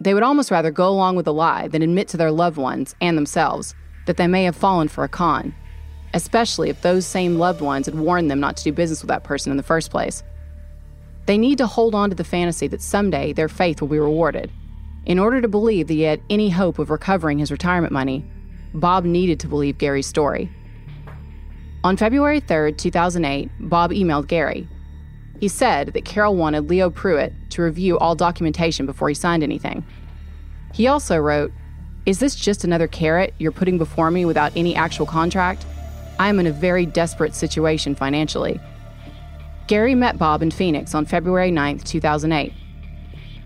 They 0.00 0.14
would 0.14 0.22
almost 0.22 0.50
rather 0.50 0.70
go 0.70 0.88
along 0.88 1.16
with 1.16 1.26
the 1.26 1.32
lie 1.32 1.68
than 1.68 1.82
admit 1.82 2.08
to 2.08 2.16
their 2.16 2.30
loved 2.30 2.56
ones 2.56 2.94
and 3.02 3.18
themselves 3.18 3.74
that 4.08 4.16
they 4.16 4.26
may 4.26 4.44
have 4.44 4.56
fallen 4.56 4.88
for 4.88 5.04
a 5.04 5.08
con, 5.08 5.54
especially 6.14 6.70
if 6.70 6.80
those 6.80 7.06
same 7.06 7.38
loved 7.38 7.60
ones 7.60 7.84
had 7.86 7.94
warned 7.94 8.30
them 8.30 8.40
not 8.40 8.56
to 8.56 8.64
do 8.64 8.72
business 8.72 9.02
with 9.02 9.08
that 9.08 9.22
person 9.22 9.50
in 9.50 9.58
the 9.58 9.62
first 9.62 9.90
place. 9.90 10.22
They 11.26 11.36
need 11.36 11.58
to 11.58 11.66
hold 11.66 11.94
on 11.94 12.08
to 12.08 12.16
the 12.16 12.24
fantasy 12.24 12.66
that 12.68 12.80
someday 12.80 13.34
their 13.34 13.50
faith 13.50 13.82
will 13.82 13.88
be 13.88 13.98
rewarded. 13.98 14.50
In 15.04 15.18
order 15.18 15.42
to 15.42 15.48
believe 15.48 15.88
that 15.88 15.94
he 15.94 16.02
had 16.02 16.22
any 16.30 16.48
hope 16.48 16.78
of 16.78 16.88
recovering 16.88 17.38
his 17.38 17.52
retirement 17.52 17.92
money, 17.92 18.24
Bob 18.72 19.04
needed 19.04 19.40
to 19.40 19.46
believe 19.46 19.76
Gary's 19.76 20.06
story. 20.06 20.50
On 21.84 21.98
February 21.98 22.40
3, 22.40 22.72
2008, 22.72 23.50
Bob 23.60 23.90
emailed 23.90 24.26
Gary. 24.26 24.66
He 25.38 25.48
said 25.48 25.88
that 25.88 26.06
Carol 26.06 26.34
wanted 26.34 26.70
Leo 26.70 26.88
Pruitt 26.88 27.34
to 27.50 27.62
review 27.62 27.98
all 27.98 28.14
documentation 28.14 28.86
before 28.86 29.08
he 29.10 29.14
signed 29.14 29.42
anything. 29.42 29.84
He 30.72 30.86
also 30.86 31.18
wrote, 31.18 31.52
is 32.08 32.20
this 32.20 32.34
just 32.34 32.64
another 32.64 32.88
carrot 32.88 33.34
you're 33.36 33.52
putting 33.52 33.76
before 33.76 34.10
me 34.10 34.24
without 34.24 34.50
any 34.56 34.74
actual 34.74 35.04
contract? 35.04 35.66
I 36.18 36.30
am 36.30 36.40
in 36.40 36.46
a 36.46 36.52
very 36.52 36.86
desperate 36.86 37.34
situation 37.34 37.94
financially. 37.94 38.58
Gary 39.66 39.94
met 39.94 40.16
Bob 40.16 40.40
in 40.40 40.50
Phoenix 40.50 40.94
on 40.94 41.04
February 41.04 41.50
9, 41.50 41.80
2008. 41.80 42.54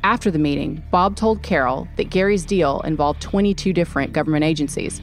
After 0.04 0.31
the 0.31 0.38
meeting, 0.38 0.81
Bob 0.92 1.16
told 1.16 1.42
Carol 1.42 1.88
that 1.97 2.11
Gary's 2.11 2.45
deal 2.45 2.81
involved 2.83 3.21
22 3.21 3.73
different 3.73 4.12
government 4.12 4.45
agencies. 4.45 5.02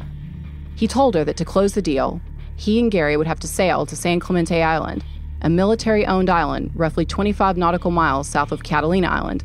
He 0.78 0.88
told 0.88 1.16
her 1.16 1.25
that 1.25 1.36
to 1.36 1.44
close 1.44 1.74
the 1.74 1.82
deal, 1.82 2.22
he 2.56 2.80
and 2.80 2.89
Gary 2.89 3.18
would 3.18 3.28
have 3.28 3.42
to 3.42 3.48
sail 3.48 3.86
to 3.88 3.96
San 3.98 4.22
Clemente 4.22 4.63
Island, 4.63 5.04
a 5.42 5.50
military 5.50 6.06
owned 6.06 6.30
island 6.30 6.72
roughly 6.75 7.06
25 7.06 7.58
nautical 7.58 7.92
miles 7.92 8.30
south 8.30 8.54
of 8.54 8.63
Catalina 8.63 9.10
Island. 9.10 9.44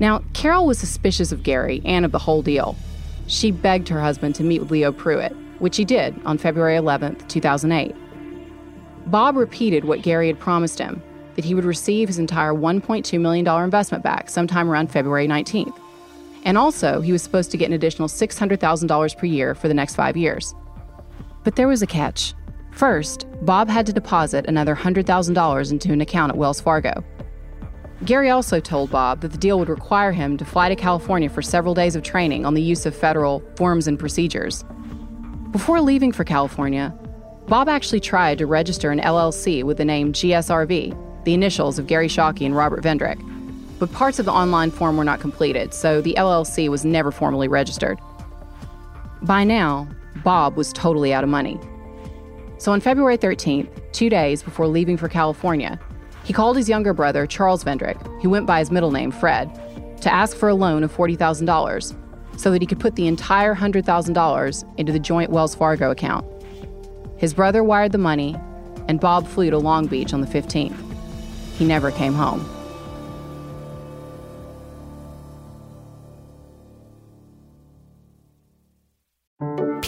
Now, 0.00 0.24
Carol 0.32 0.66
was 0.66 0.78
suspicious 0.80 1.30
of 1.30 1.44
Gary 1.44 1.80
and 1.84 2.04
of 2.04 2.10
the 2.10 2.18
whole 2.18 2.42
deal. 2.42 2.76
She 3.26 3.50
begged 3.50 3.88
her 3.88 4.00
husband 4.00 4.34
to 4.36 4.44
meet 4.44 4.60
with 4.60 4.70
Leo 4.70 4.92
Pruitt, 4.92 5.32
which 5.58 5.76
he 5.76 5.84
did 5.84 6.20
on 6.24 6.38
February 6.38 6.76
11, 6.76 7.16
2008. 7.28 7.94
Bob 9.06 9.36
repeated 9.36 9.84
what 9.84 10.02
Gary 10.02 10.26
had 10.26 10.38
promised 10.38 10.78
him 10.78 11.02
that 11.36 11.44
he 11.44 11.54
would 11.54 11.64
receive 11.64 12.08
his 12.08 12.18
entire 12.18 12.52
$1.2 12.52 13.20
million 13.20 13.46
investment 13.62 14.02
back 14.02 14.30
sometime 14.30 14.70
around 14.70 14.90
February 14.90 15.28
19th. 15.28 15.78
And 16.44 16.56
also, 16.56 17.00
he 17.00 17.12
was 17.12 17.22
supposed 17.22 17.50
to 17.50 17.56
get 17.56 17.66
an 17.66 17.74
additional 17.74 18.08
$600,000 18.08 19.18
per 19.18 19.26
year 19.26 19.54
for 19.54 19.68
the 19.68 19.74
next 19.74 19.96
five 19.96 20.16
years. 20.16 20.54
But 21.44 21.56
there 21.56 21.68
was 21.68 21.82
a 21.82 21.86
catch. 21.86 22.34
First, 22.72 23.26
Bob 23.42 23.68
had 23.68 23.86
to 23.86 23.92
deposit 23.92 24.46
another 24.46 24.74
$100,000 24.74 25.70
into 25.70 25.92
an 25.92 26.00
account 26.00 26.32
at 26.32 26.38
Wells 26.38 26.60
Fargo. 26.60 27.04
Gary 28.04 28.28
also 28.28 28.60
told 28.60 28.90
Bob 28.90 29.20
that 29.20 29.32
the 29.32 29.38
deal 29.38 29.58
would 29.58 29.70
require 29.70 30.12
him 30.12 30.36
to 30.36 30.44
fly 30.44 30.68
to 30.68 30.76
California 30.76 31.30
for 31.30 31.40
several 31.40 31.74
days 31.74 31.96
of 31.96 32.02
training 32.02 32.44
on 32.44 32.54
the 32.54 32.62
use 32.62 32.84
of 32.84 32.94
federal 32.94 33.42
forms 33.56 33.88
and 33.88 33.98
procedures. 33.98 34.64
Before 35.50 35.80
leaving 35.80 36.12
for 36.12 36.22
California, 36.22 36.94
Bob 37.48 37.68
actually 37.68 38.00
tried 38.00 38.38
to 38.38 38.46
register 38.46 38.90
an 38.90 39.00
LLC 39.00 39.62
with 39.62 39.78
the 39.78 39.84
name 39.84 40.12
GSRV, 40.12 41.24
the 41.24 41.34
initials 41.34 41.78
of 41.78 41.86
Gary 41.86 42.08
Shockey 42.08 42.44
and 42.44 42.54
Robert 42.54 42.82
Vendrick. 42.82 43.18
But 43.78 43.92
parts 43.92 44.18
of 44.18 44.26
the 44.26 44.32
online 44.32 44.70
form 44.70 44.96
were 44.96 45.04
not 45.04 45.20
completed, 45.20 45.72
so 45.72 46.02
the 46.02 46.14
LLC 46.18 46.68
was 46.68 46.84
never 46.84 47.10
formally 47.10 47.48
registered. 47.48 47.98
By 49.22 49.44
now, 49.44 49.88
Bob 50.22 50.56
was 50.56 50.72
totally 50.72 51.14
out 51.14 51.24
of 51.24 51.30
money. 51.30 51.58
So 52.58 52.72
on 52.72 52.80
February 52.80 53.16
13th, 53.16 53.92
two 53.92 54.10
days 54.10 54.42
before 54.42 54.66
leaving 54.66 54.96
for 54.96 55.08
California, 55.08 55.78
he 56.26 56.32
called 56.32 56.56
his 56.56 56.68
younger 56.68 56.92
brother, 56.92 57.24
Charles 57.24 57.62
Vendrick, 57.62 58.02
who 58.20 58.28
went 58.28 58.46
by 58.46 58.58
his 58.58 58.72
middle 58.72 58.90
name, 58.90 59.12
Fred, 59.12 59.48
to 60.00 60.12
ask 60.12 60.36
for 60.36 60.48
a 60.48 60.54
loan 60.56 60.82
of 60.82 60.92
$40,000 60.92 61.96
so 62.36 62.50
that 62.50 62.60
he 62.60 62.66
could 62.66 62.80
put 62.80 62.96
the 62.96 63.06
entire 63.06 63.54
$100,000 63.54 64.74
into 64.76 64.92
the 64.92 64.98
joint 64.98 65.30
Wells 65.30 65.54
Fargo 65.54 65.92
account. 65.92 66.26
His 67.16 67.32
brother 67.32 67.62
wired 67.62 67.92
the 67.92 67.98
money, 67.98 68.34
and 68.88 68.98
Bob 68.98 69.28
flew 69.28 69.50
to 69.50 69.58
Long 69.58 69.86
Beach 69.86 70.12
on 70.12 70.20
the 70.20 70.26
15th. 70.26 70.76
He 71.56 71.64
never 71.64 71.92
came 71.92 72.14
home. 72.14 72.44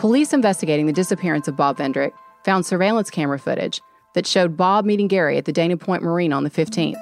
Police 0.00 0.32
investigating 0.32 0.86
the 0.86 0.94
disappearance 0.94 1.46
of 1.46 1.56
Bob 1.56 1.76
Vendrick 1.76 2.12
found 2.42 2.64
surveillance 2.64 3.10
camera 3.10 3.38
footage 3.38 3.82
that 4.14 4.26
showed 4.26 4.56
Bob 4.56 4.86
meeting 4.86 5.08
Gary 5.08 5.36
at 5.36 5.44
the 5.44 5.52
Dana 5.52 5.76
Point 5.76 6.02
Marina 6.02 6.34
on 6.34 6.42
the 6.42 6.48
15th. 6.48 6.98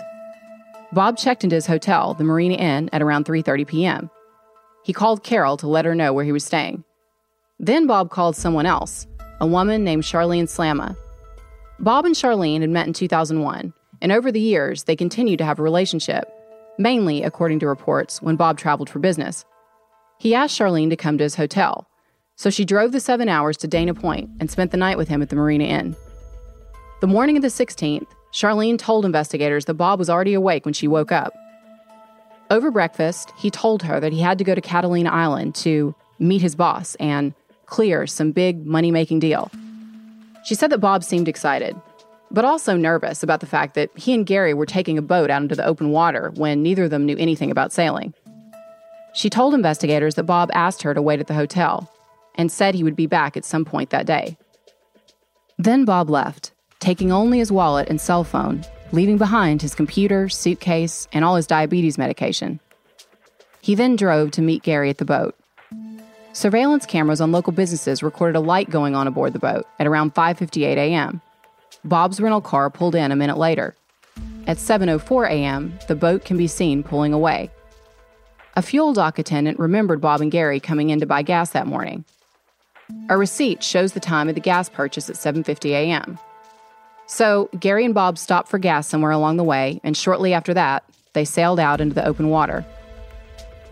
Bob 0.92 1.16
checked 1.16 1.44
into 1.44 1.54
his 1.54 1.68
hotel, 1.68 2.14
the 2.14 2.24
Marina 2.24 2.56
Inn, 2.56 2.90
at 2.92 3.00
around 3.00 3.24
3:30 3.24 3.68
p.m. 3.68 4.10
He 4.82 4.92
called 4.92 5.22
Carol 5.22 5.56
to 5.58 5.68
let 5.68 5.84
her 5.84 5.94
know 5.94 6.12
where 6.12 6.24
he 6.24 6.32
was 6.32 6.44
staying. 6.44 6.82
Then 7.60 7.86
Bob 7.86 8.10
called 8.10 8.34
someone 8.34 8.66
else, 8.66 9.06
a 9.40 9.46
woman 9.46 9.84
named 9.84 10.02
Charlene 10.02 10.48
Slama. 10.48 10.96
Bob 11.78 12.04
and 12.04 12.16
Charlene 12.16 12.62
had 12.62 12.70
met 12.70 12.88
in 12.88 12.94
2001, 12.94 13.72
and 14.02 14.10
over 14.10 14.32
the 14.32 14.40
years 14.40 14.82
they 14.82 14.96
continued 14.96 15.38
to 15.38 15.44
have 15.44 15.60
a 15.60 15.62
relationship, 15.62 16.24
mainly, 16.80 17.22
according 17.22 17.60
to 17.60 17.68
reports, 17.68 18.20
when 18.20 18.34
Bob 18.34 18.58
traveled 18.58 18.90
for 18.90 18.98
business. 18.98 19.44
He 20.18 20.34
asked 20.34 20.58
Charlene 20.58 20.90
to 20.90 20.96
come 20.96 21.16
to 21.18 21.22
his 21.22 21.36
hotel, 21.36 21.87
so 22.38 22.50
she 22.50 22.64
drove 22.64 22.92
the 22.92 23.00
seven 23.00 23.28
hours 23.28 23.56
to 23.58 23.66
Dana 23.66 23.92
Point 23.92 24.30
and 24.38 24.48
spent 24.48 24.70
the 24.70 24.76
night 24.76 24.96
with 24.96 25.08
him 25.08 25.20
at 25.20 25.28
the 25.28 25.34
Marina 25.34 25.64
Inn. 25.64 25.96
The 27.00 27.08
morning 27.08 27.36
of 27.36 27.42
the 27.42 27.48
16th, 27.48 28.06
Charlene 28.32 28.78
told 28.78 29.04
investigators 29.04 29.64
that 29.64 29.74
Bob 29.74 29.98
was 29.98 30.08
already 30.08 30.34
awake 30.34 30.64
when 30.64 30.72
she 30.72 30.86
woke 30.86 31.10
up. 31.10 31.34
Over 32.48 32.70
breakfast, 32.70 33.32
he 33.36 33.50
told 33.50 33.82
her 33.82 33.98
that 33.98 34.12
he 34.12 34.20
had 34.20 34.38
to 34.38 34.44
go 34.44 34.54
to 34.54 34.60
Catalina 34.60 35.10
Island 35.10 35.56
to 35.56 35.96
meet 36.20 36.40
his 36.40 36.54
boss 36.54 36.94
and 36.96 37.34
clear 37.66 38.06
some 38.06 38.30
big 38.30 38.64
money 38.64 38.92
making 38.92 39.18
deal. 39.18 39.50
She 40.44 40.54
said 40.54 40.70
that 40.70 40.78
Bob 40.78 41.02
seemed 41.02 41.26
excited, 41.26 41.74
but 42.30 42.44
also 42.44 42.76
nervous 42.76 43.24
about 43.24 43.40
the 43.40 43.46
fact 43.46 43.74
that 43.74 43.90
he 43.98 44.14
and 44.14 44.24
Gary 44.24 44.54
were 44.54 44.64
taking 44.64 44.96
a 44.96 45.02
boat 45.02 45.28
out 45.28 45.42
into 45.42 45.56
the 45.56 45.66
open 45.66 45.90
water 45.90 46.30
when 46.36 46.62
neither 46.62 46.84
of 46.84 46.90
them 46.90 47.04
knew 47.04 47.16
anything 47.18 47.50
about 47.50 47.72
sailing. 47.72 48.14
She 49.12 49.28
told 49.28 49.54
investigators 49.54 50.14
that 50.14 50.22
Bob 50.22 50.50
asked 50.54 50.82
her 50.82 50.94
to 50.94 51.02
wait 51.02 51.18
at 51.18 51.26
the 51.26 51.34
hotel 51.34 51.90
and 52.38 52.50
said 52.50 52.74
he 52.74 52.84
would 52.84 52.96
be 52.96 53.06
back 53.06 53.36
at 53.36 53.44
some 53.44 53.64
point 53.64 53.90
that 53.90 54.06
day. 54.06 54.38
Then 55.58 55.84
Bob 55.84 56.08
left, 56.08 56.52
taking 56.78 57.10
only 57.10 57.38
his 57.38 57.52
wallet 57.52 57.88
and 57.88 58.00
cell 58.00 58.24
phone, 58.24 58.64
leaving 58.92 59.18
behind 59.18 59.60
his 59.60 59.74
computer, 59.74 60.28
suitcase, 60.28 61.08
and 61.12 61.24
all 61.24 61.36
his 61.36 61.48
diabetes 61.48 61.98
medication. 61.98 62.60
He 63.60 63.74
then 63.74 63.96
drove 63.96 64.30
to 64.30 64.42
meet 64.42 64.62
Gary 64.62 64.88
at 64.88 64.98
the 64.98 65.04
boat. 65.04 65.34
Surveillance 66.32 66.86
cameras 66.86 67.20
on 67.20 67.32
local 67.32 67.52
businesses 67.52 68.02
recorded 68.02 68.38
a 68.38 68.40
light 68.40 68.70
going 68.70 68.94
on 68.94 69.08
aboard 69.08 69.32
the 69.32 69.40
boat 69.40 69.66
at 69.80 69.86
around 69.88 70.14
5:58 70.14 70.76
a.m. 70.76 71.20
Bob's 71.84 72.20
rental 72.20 72.40
car 72.40 72.70
pulled 72.70 72.94
in 72.94 73.10
a 73.10 73.16
minute 73.16 73.36
later. 73.36 73.74
At 74.46 74.58
7:04 74.58 75.28
a.m., 75.28 75.78
the 75.88 75.96
boat 75.96 76.24
can 76.24 76.36
be 76.36 76.46
seen 76.46 76.84
pulling 76.84 77.12
away. 77.12 77.50
A 78.54 78.62
fuel 78.62 78.92
dock 78.92 79.18
attendant 79.18 79.58
remembered 79.58 80.00
Bob 80.00 80.20
and 80.20 80.30
Gary 80.30 80.60
coming 80.60 80.90
in 80.90 81.00
to 81.00 81.06
buy 81.06 81.22
gas 81.22 81.50
that 81.50 81.66
morning. 81.66 82.04
A 83.10 83.16
receipt 83.16 83.62
shows 83.62 83.92
the 83.92 84.00
time 84.00 84.28
of 84.28 84.34
the 84.34 84.40
gas 84.40 84.68
purchase 84.68 85.10
at 85.10 85.16
7:50 85.16 85.70
a.m. 85.70 86.18
So, 87.06 87.48
Gary 87.58 87.84
and 87.84 87.94
Bob 87.94 88.18
stopped 88.18 88.48
for 88.48 88.58
gas 88.58 88.86
somewhere 88.86 89.10
along 89.10 89.36
the 89.36 89.44
way, 89.44 89.80
and 89.82 89.96
shortly 89.96 90.34
after 90.34 90.52
that, 90.54 90.84
they 91.14 91.24
sailed 91.24 91.58
out 91.58 91.80
into 91.80 91.94
the 91.94 92.06
open 92.06 92.28
water. 92.28 92.64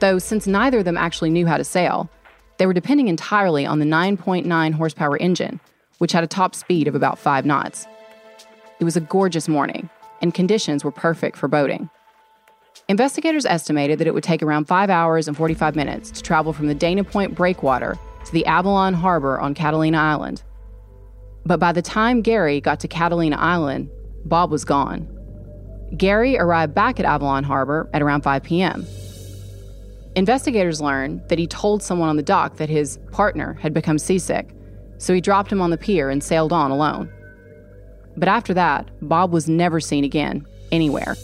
Though 0.00 0.18
since 0.18 0.46
neither 0.46 0.78
of 0.78 0.84
them 0.84 0.96
actually 0.96 1.30
knew 1.30 1.46
how 1.46 1.56
to 1.56 1.64
sail, 1.64 2.10
they 2.58 2.66
were 2.66 2.72
depending 2.72 3.08
entirely 3.08 3.66
on 3.66 3.78
the 3.78 3.84
9.9 3.84 4.72
horsepower 4.72 5.16
engine, 5.18 5.60
which 5.98 6.12
had 6.12 6.24
a 6.24 6.26
top 6.26 6.54
speed 6.54 6.88
of 6.88 6.94
about 6.94 7.18
5 7.18 7.44
knots. 7.44 7.86
It 8.80 8.84
was 8.84 8.96
a 8.96 9.00
gorgeous 9.00 9.48
morning, 9.48 9.88
and 10.20 10.34
conditions 10.34 10.84
were 10.84 10.90
perfect 10.90 11.36
for 11.36 11.48
boating. 11.48 11.90
Investigators 12.88 13.46
estimated 13.46 13.98
that 13.98 14.06
it 14.06 14.14
would 14.14 14.24
take 14.24 14.42
around 14.42 14.66
5 14.66 14.90
hours 14.90 15.28
and 15.28 15.36
45 15.36 15.76
minutes 15.76 16.10
to 16.10 16.22
travel 16.22 16.52
from 16.52 16.68
the 16.68 16.74
Dana 16.74 17.04
Point 17.04 17.34
breakwater 17.34 17.98
to 18.26 18.32
the 18.32 18.44
Avalon 18.46 18.92
Harbor 18.92 19.40
on 19.40 19.54
Catalina 19.54 19.98
Island. 19.98 20.42
But 21.44 21.60
by 21.60 21.72
the 21.72 21.82
time 21.82 22.22
Gary 22.22 22.60
got 22.60 22.80
to 22.80 22.88
Catalina 22.88 23.36
Island, 23.36 23.88
Bob 24.24 24.50
was 24.50 24.64
gone. 24.64 25.08
Gary 25.96 26.36
arrived 26.36 26.74
back 26.74 26.98
at 26.98 27.06
Avalon 27.06 27.44
Harbor 27.44 27.88
at 27.94 28.02
around 28.02 28.22
5 28.22 28.42
p.m. 28.42 28.84
Investigators 30.16 30.80
learned 30.80 31.22
that 31.28 31.38
he 31.38 31.46
told 31.46 31.82
someone 31.82 32.08
on 32.08 32.16
the 32.16 32.22
dock 32.22 32.56
that 32.56 32.68
his 32.68 32.98
partner 33.12 33.54
had 33.54 33.72
become 33.72 33.98
seasick, 33.98 34.48
so 34.98 35.14
he 35.14 35.20
dropped 35.20 35.52
him 35.52 35.60
on 35.60 35.70
the 35.70 35.78
pier 35.78 36.10
and 36.10 36.24
sailed 36.24 36.52
on 36.52 36.72
alone. 36.72 37.12
But 38.16 38.28
after 38.28 38.54
that, 38.54 38.90
Bob 39.02 39.30
was 39.30 39.48
never 39.48 39.78
seen 39.78 40.02
again, 40.02 40.46
anywhere. 40.72 41.16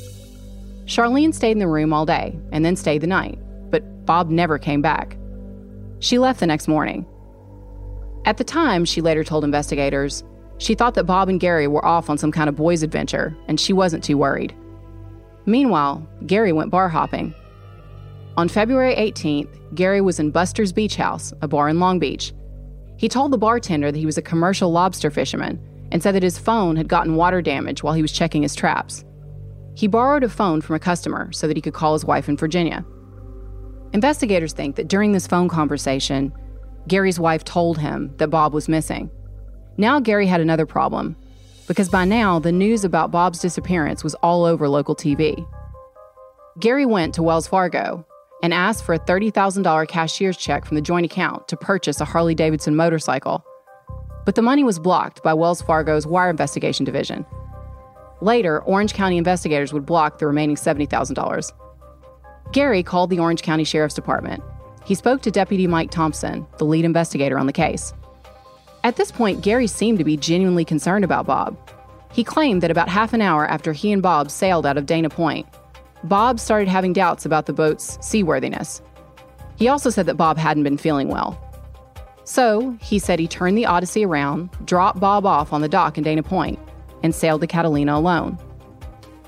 Charlene 0.85 1.35
stayed 1.35 1.53
in 1.53 1.59
the 1.59 1.67
room 1.67 1.93
all 1.93 2.07
day 2.07 2.39
and 2.53 2.65
then 2.65 2.77
stayed 2.77 3.01
the 3.01 3.07
night, 3.07 3.39
but 3.71 4.05
Bob 4.05 4.31
never 4.31 4.59
came 4.59 4.83
back. 4.83 5.17
She 6.03 6.19
left 6.19 6.41
the 6.41 6.47
next 6.47 6.69
morning. 6.69 7.07
At 8.27 8.37
the 8.37 8.45
time, 8.45 8.85
she 8.85 9.01
later 9.01 9.25
told 9.25 9.45
investigators, 9.45 10.23
she 10.59 10.75
thought 10.75 10.95
that 10.95 11.05
Bob 11.05 11.29
and 11.29 11.41
Gary 11.41 11.67
were 11.67 11.85
off 11.85 12.11
on 12.11 12.19
some 12.19 12.31
kind 12.31 12.49
of 12.49 12.57
boys' 12.57 12.83
adventure, 12.83 13.35
and 13.49 13.59
she 13.59 13.73
wasn't 13.73 14.05
too 14.05 14.19
worried. 14.19 14.55
Meanwhile, 15.47 16.07
Gary 16.27 16.53
went 16.53 16.71
bar 16.71 16.89
hopping 16.89 17.35
on 18.35 18.49
February 18.49 18.95
18th, 18.95 19.75
Gary 19.75 20.01
was 20.01 20.19
in 20.19 20.31
Buster's 20.31 20.73
Beach 20.73 20.97
House, 20.97 21.35
a 21.43 21.49
bar 21.49 21.69
in 21.69 21.79
Long 21.79 21.99
Beach. 21.99 22.33
He 22.97 23.07
told 23.07 23.31
the 23.31 23.37
bartender 23.37 23.93
that 23.93 23.99
he 23.99 24.07
was 24.07 24.17
a 24.17 24.23
commercial 24.23 24.73
lobster 24.73 25.11
fisherman 25.11 25.61
and 25.93 26.03
said 26.03 26.15
that 26.15 26.23
his 26.23 26.39
phone 26.39 26.77
had 26.77 26.89
gotten 26.89 27.17
water 27.17 27.43
damage 27.43 27.83
while 27.83 27.93
he 27.93 28.01
was 28.01 28.11
checking 28.11 28.41
his 28.41 28.55
traps. 28.55 29.05
He 29.75 29.87
borrowed 29.87 30.25
a 30.25 30.31
phone 30.31 30.63
from 30.63 30.77
a 30.77 30.81
customer 30.81 31.31
so 31.33 31.47
that 31.47 31.59
he 31.59 31.61
could 31.61 31.75
call 31.75 31.93
his 31.93 32.07
wife 32.07 32.27
in 32.27 32.39
Virginia. 32.39 32.87
Investigators 33.93 34.53
think 34.53 34.77
that 34.77 34.89
during 34.89 35.13
this 35.13 35.27
phone 35.27 35.49
conversation, 35.49 36.33
Gary's 36.89 37.21
wife 37.21 37.45
told 37.45 37.79
him 37.79 38.15
that 38.17 38.29
Bob 38.29 38.55
was 38.55 38.69
missing. 38.69 39.11
Now, 39.77 40.01
Gary 40.01 40.27
had 40.27 40.41
another 40.41 40.67
problem 40.67 41.17
because 41.69 41.89
by 41.89 42.05
now 42.05 42.39
the 42.39 42.53
news 42.53 42.85
about 42.85 43.11
Bob's 43.11 43.39
disappearance 43.39 44.03
was 44.03 44.15
all 44.17 44.45
over 44.45 44.69
local 44.69 44.97
TV. 44.97 45.47
Gary 46.59 46.87
went 46.87 47.15
to 47.15 47.23
Wells 47.23 47.47
Fargo 47.47 48.07
and 48.43 48.53
asked 48.53 48.85
for 48.85 48.95
a 48.95 48.99
$30,000 48.99 49.87
cashier's 49.89 50.37
check 50.37 50.65
from 50.65 50.75
the 50.75 50.83
joint 50.83 51.07
account 51.07 51.47
to 51.49 51.57
purchase 51.57 52.01
a 52.01 52.05
Harley 52.05 52.35
Davidson 52.35 52.75
motorcycle. 52.75 53.45
But 54.25 54.35
the 54.35 54.43
money 54.43 54.65
was 54.65 54.79
blocked 54.79 55.23
by 55.23 55.35
Wells 55.35 55.63
Fargo's 55.63 56.07
Wire 56.07 56.31
Investigation 56.31 56.85
Division. 56.85 57.25
Later, 58.21 58.61
Orange 58.63 58.95
County 58.95 59.17
investigators 59.17 59.73
would 59.73 59.87
block 59.87 60.19
the 60.19 60.27
remaining 60.27 60.57
$70,000. 60.57 61.53
Gary 62.53 62.83
called 62.83 63.09
the 63.09 63.19
Orange 63.19 63.43
County 63.43 63.65
Sheriff's 63.65 63.95
Department. 63.95 64.43
He 64.85 64.95
spoke 64.95 65.23
to 65.23 65.31
Deputy 65.31 65.67
Mike 65.67 65.91
Thompson, 65.91 66.47
the 66.59 66.67
lead 66.67 66.85
investigator 66.85 67.39
on 67.39 67.47
the 67.47 67.53
case. 67.53 67.95
At 68.85 68.97
this 68.97 69.11
point, 69.11 69.43
Gary 69.43 69.67
seemed 69.67 69.99
to 69.99 70.05
be 70.05 70.19
genuinely 70.19 70.65
concerned 70.65 71.05
about 71.05 71.27
Bob. 71.27 71.57
He 72.13 72.23
claimed 72.23 72.63
that 72.63 72.71
about 72.71 72.91
half 72.91 73.15
an 73.15 73.23
hour 73.23 73.47
after 73.47 73.73
he 73.73 73.91
and 73.91 74.03
Bob 74.03 74.31
sailed 74.31 74.67
out 74.67 74.77
of 74.77 74.85
Dana 74.85 75.09
Point, 75.09 75.47
Bob 76.05 76.39
started 76.39 76.69
having 76.69 76.93
doubts 76.93 77.25
about 77.25 77.47
the 77.47 77.53
boat's 77.55 77.97
seaworthiness. 78.07 78.83
He 79.57 79.69
also 79.69 79.89
said 79.89 80.07
that 80.07 80.17
Bob 80.17 80.37
hadn't 80.37 80.65
been 80.65 80.77
feeling 80.77 81.09
well. 81.09 81.39
So, 82.25 82.77
he 82.83 82.99
said 82.99 83.19
he 83.19 83.29
turned 83.29 83.57
the 83.57 83.67
Odyssey 83.67 84.05
around, 84.05 84.51
dropped 84.67 85.01
Bob 85.01 85.25
off 85.25 85.53
on 85.53 85.63
the 85.63 85.69
dock 85.69 85.97
in 85.97 86.05
Dana 86.05 86.23
Point, 86.23 86.59
and 87.03 87.15
sailed 87.15 87.41
to 87.41 87.47
Catalina 87.47 87.97
alone. 87.97 88.39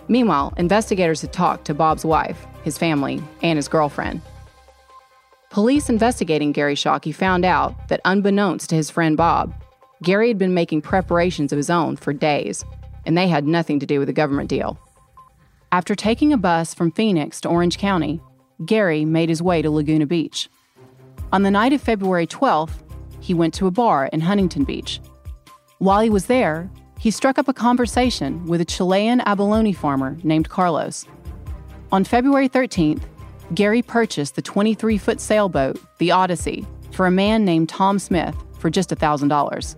Meanwhile, 0.09 0.53
investigators 0.57 1.23
had 1.23 1.33
talked 1.33 1.65
to 1.67 1.75
Bob's 1.75 2.05
wife, 2.05 2.47
his 2.63 2.79
family, 2.79 3.23
and 3.43 3.57
his 3.57 3.69
girlfriend. 3.69 4.21
Police 5.51 5.89
investigating 5.89 6.53
Gary 6.53 6.75
Shockey 6.75 7.15
found 7.15 7.45
out 7.45 7.89
that, 7.89 8.01
unbeknownst 8.05 8.71
to 8.71 8.77
his 8.77 8.91
friend 8.91 9.17
Bob, 9.17 9.55
Gary 10.03 10.29
had 10.29 10.39
been 10.39 10.53
making 10.53 10.83
preparations 10.83 11.53
of 11.53 11.57
his 11.57 11.71
own 11.71 11.97
for 11.97 12.13
days, 12.13 12.65
and 13.07 13.17
they 13.17 13.29
had 13.29 13.47
nothing 13.47 13.79
to 13.81 13.87
do 13.87 13.99
with 13.99 14.09
the 14.09 14.13
government 14.13 14.51
deal. 14.51 14.79
After 15.73 15.95
taking 15.95 16.33
a 16.33 16.37
bus 16.37 16.75
from 16.75 16.93
Phoenix 16.93 17.41
to 17.43 17.49
Orange 17.49 17.79
County, 17.79 18.21
Gary 18.65 19.05
made 19.05 19.29
his 19.29 19.43
way 19.43 19.63
to 19.63 19.71
Laguna 19.71 20.07
Beach. 20.07 20.49
On 21.33 21.43
the 21.43 21.51
night 21.51 21.73
of 21.73 21.81
February 21.81 22.27
12th, 22.27 22.83
he 23.21 23.35
went 23.35 23.55
to 23.55 23.67
a 23.67 23.71
bar 23.71 24.07
in 24.13 24.21
Huntington 24.21 24.65
Beach. 24.65 25.01
While 25.79 26.01
he 26.01 26.11
was 26.11 26.27
there, 26.27 26.71
he 27.05 27.11
struck 27.11 27.39
up 27.39 27.49
a 27.49 27.53
conversation 27.53 28.43
with 28.47 28.63
a 28.63 28.65
Chilean 28.65 29.21
abalone 29.27 29.75
farmer 29.75 30.17
named 30.23 30.49
Carlos. 30.49 31.05
On 31.93 32.03
February 32.03 32.49
13th, 32.49 33.03
Gary 33.55 33.83
purchased 33.83 34.37
the 34.37 34.41
23 34.41 34.97
foot 34.97 35.21
sailboat, 35.21 35.79
the 35.99 36.11
Odyssey, 36.11 36.67
for 36.93 37.05
a 37.05 37.11
man 37.11 37.45
named 37.45 37.69
Tom 37.69 37.99
Smith 37.99 38.35
for 38.59 38.71
just 38.71 38.89
$1,000. 38.89 39.77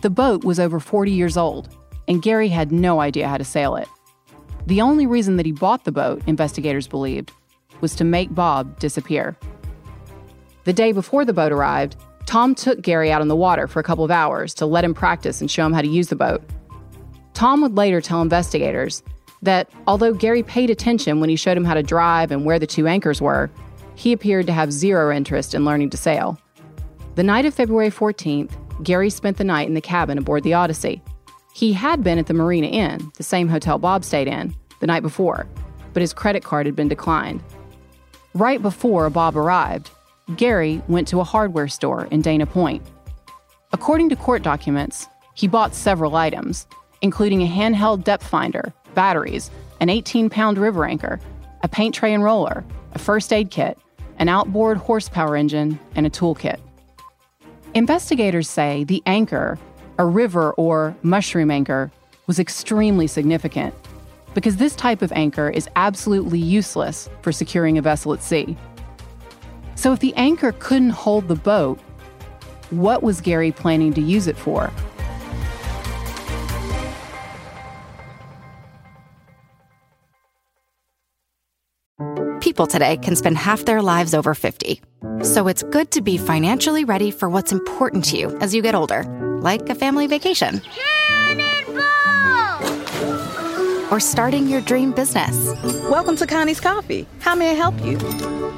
The 0.00 0.08
boat 0.08 0.44
was 0.44 0.58
over 0.58 0.80
40 0.80 1.10
years 1.10 1.36
old, 1.36 1.76
and 2.08 2.22
Gary 2.22 2.48
had 2.48 2.72
no 2.72 3.00
idea 3.00 3.28
how 3.28 3.36
to 3.36 3.44
sail 3.44 3.76
it. 3.76 3.88
The 4.64 4.80
only 4.80 5.04
reason 5.04 5.36
that 5.36 5.44
he 5.44 5.52
bought 5.52 5.84
the 5.84 5.92
boat, 5.92 6.22
investigators 6.26 6.88
believed, 6.88 7.32
was 7.82 7.94
to 7.96 8.04
make 8.04 8.34
Bob 8.34 8.80
disappear. 8.80 9.36
The 10.64 10.72
day 10.72 10.92
before 10.92 11.26
the 11.26 11.34
boat 11.34 11.52
arrived, 11.52 11.96
Tom 12.26 12.54
took 12.54 12.82
Gary 12.82 13.10
out 13.10 13.20
on 13.20 13.28
the 13.28 13.36
water 13.36 13.66
for 13.68 13.80
a 13.80 13.84
couple 13.84 14.04
of 14.04 14.10
hours 14.10 14.52
to 14.54 14.66
let 14.66 14.84
him 14.84 14.94
practice 14.94 15.40
and 15.40 15.50
show 15.50 15.64
him 15.64 15.72
how 15.72 15.80
to 15.80 15.88
use 15.88 16.08
the 16.08 16.16
boat. 16.16 16.42
Tom 17.34 17.62
would 17.62 17.76
later 17.76 18.00
tell 18.00 18.20
investigators 18.20 19.02
that 19.42 19.70
although 19.86 20.12
Gary 20.12 20.42
paid 20.42 20.70
attention 20.70 21.20
when 21.20 21.28
he 21.28 21.36
showed 21.36 21.56
him 21.56 21.64
how 21.64 21.74
to 21.74 21.82
drive 21.82 22.32
and 22.32 22.44
where 22.44 22.58
the 22.58 22.66
two 22.66 22.86
anchors 22.86 23.20
were, 23.20 23.50
he 23.94 24.12
appeared 24.12 24.46
to 24.46 24.52
have 24.52 24.72
zero 24.72 25.14
interest 25.14 25.54
in 25.54 25.64
learning 25.64 25.90
to 25.90 25.96
sail. 25.96 26.38
The 27.14 27.22
night 27.22 27.46
of 27.46 27.54
February 27.54 27.90
14th, 27.90 28.50
Gary 28.82 29.08
spent 29.08 29.36
the 29.36 29.44
night 29.44 29.68
in 29.68 29.74
the 29.74 29.80
cabin 29.80 30.18
aboard 30.18 30.42
the 30.42 30.54
Odyssey. 30.54 31.02
He 31.54 31.72
had 31.72 32.02
been 32.02 32.18
at 32.18 32.26
the 32.26 32.34
Marina 32.34 32.66
Inn, 32.66 33.10
the 33.16 33.22
same 33.22 33.48
hotel 33.48 33.78
Bob 33.78 34.04
stayed 34.04 34.28
in, 34.28 34.54
the 34.80 34.86
night 34.86 35.00
before, 35.00 35.46
but 35.94 36.02
his 36.02 36.12
credit 36.12 36.44
card 36.44 36.66
had 36.66 36.76
been 36.76 36.88
declined. 36.88 37.42
Right 38.34 38.60
before 38.60 39.08
Bob 39.08 39.36
arrived, 39.36 39.90
Gary 40.34 40.82
went 40.88 41.06
to 41.08 41.20
a 41.20 41.24
hardware 41.24 41.68
store 41.68 42.06
in 42.10 42.20
Dana 42.20 42.46
Point. 42.46 42.82
According 43.72 44.08
to 44.08 44.16
court 44.16 44.42
documents, 44.42 45.06
he 45.34 45.46
bought 45.46 45.72
several 45.72 46.16
items, 46.16 46.66
including 47.00 47.42
a 47.42 47.46
handheld 47.46 48.02
depth 48.02 48.26
finder, 48.26 48.72
batteries, 48.94 49.52
an 49.80 49.88
18 49.88 50.28
pound 50.28 50.58
river 50.58 50.84
anchor, 50.84 51.20
a 51.62 51.68
paint 51.68 51.94
tray 51.94 52.12
and 52.12 52.24
roller, 52.24 52.64
a 52.94 52.98
first 52.98 53.32
aid 53.32 53.52
kit, 53.52 53.78
an 54.18 54.28
outboard 54.28 54.78
horsepower 54.78 55.36
engine, 55.36 55.78
and 55.94 56.06
a 56.06 56.10
toolkit. 56.10 56.58
Investigators 57.74 58.48
say 58.48 58.82
the 58.82 59.02
anchor, 59.06 59.58
a 59.98 60.04
river 60.04 60.52
or 60.54 60.96
mushroom 61.02 61.52
anchor, 61.52 61.92
was 62.26 62.40
extremely 62.40 63.06
significant 63.06 63.74
because 64.34 64.56
this 64.56 64.74
type 64.74 65.02
of 65.02 65.12
anchor 65.12 65.48
is 65.48 65.68
absolutely 65.76 66.38
useless 66.38 67.08
for 67.22 67.30
securing 67.30 67.78
a 67.78 67.82
vessel 67.82 68.12
at 68.12 68.22
sea. 68.22 68.56
So, 69.76 69.92
if 69.92 70.00
the 70.00 70.14
anchor 70.14 70.52
couldn't 70.58 70.90
hold 70.90 71.28
the 71.28 71.36
boat, 71.36 71.78
what 72.70 73.02
was 73.02 73.20
Gary 73.20 73.52
planning 73.52 73.92
to 73.94 74.00
use 74.00 74.26
it 74.26 74.36
for? 74.36 74.72
People 82.40 82.66
today 82.66 82.96
can 82.96 83.14
spend 83.16 83.36
half 83.36 83.64
their 83.64 83.82
lives 83.82 84.14
over 84.14 84.34
50. 84.34 84.80
So 85.22 85.46
it's 85.46 85.62
good 85.64 85.90
to 85.92 86.00
be 86.00 86.16
financially 86.16 86.84
ready 86.84 87.10
for 87.10 87.28
what's 87.28 87.52
important 87.52 88.04
to 88.06 88.16
you 88.16 88.36
as 88.38 88.54
you 88.54 88.62
get 88.62 88.74
older, 88.74 89.02
like 89.42 89.68
a 89.68 89.74
family 89.74 90.06
vacation 90.06 90.62
or 93.90 94.00
starting 94.00 94.48
your 94.48 94.60
dream 94.60 94.92
business. 94.92 95.52
Welcome 95.90 96.16
to 96.16 96.26
Connie's 96.26 96.60
Coffee. 96.60 97.06
How 97.20 97.34
may 97.34 97.50
I 97.50 97.54
help 97.54 97.74
you? 97.84 97.98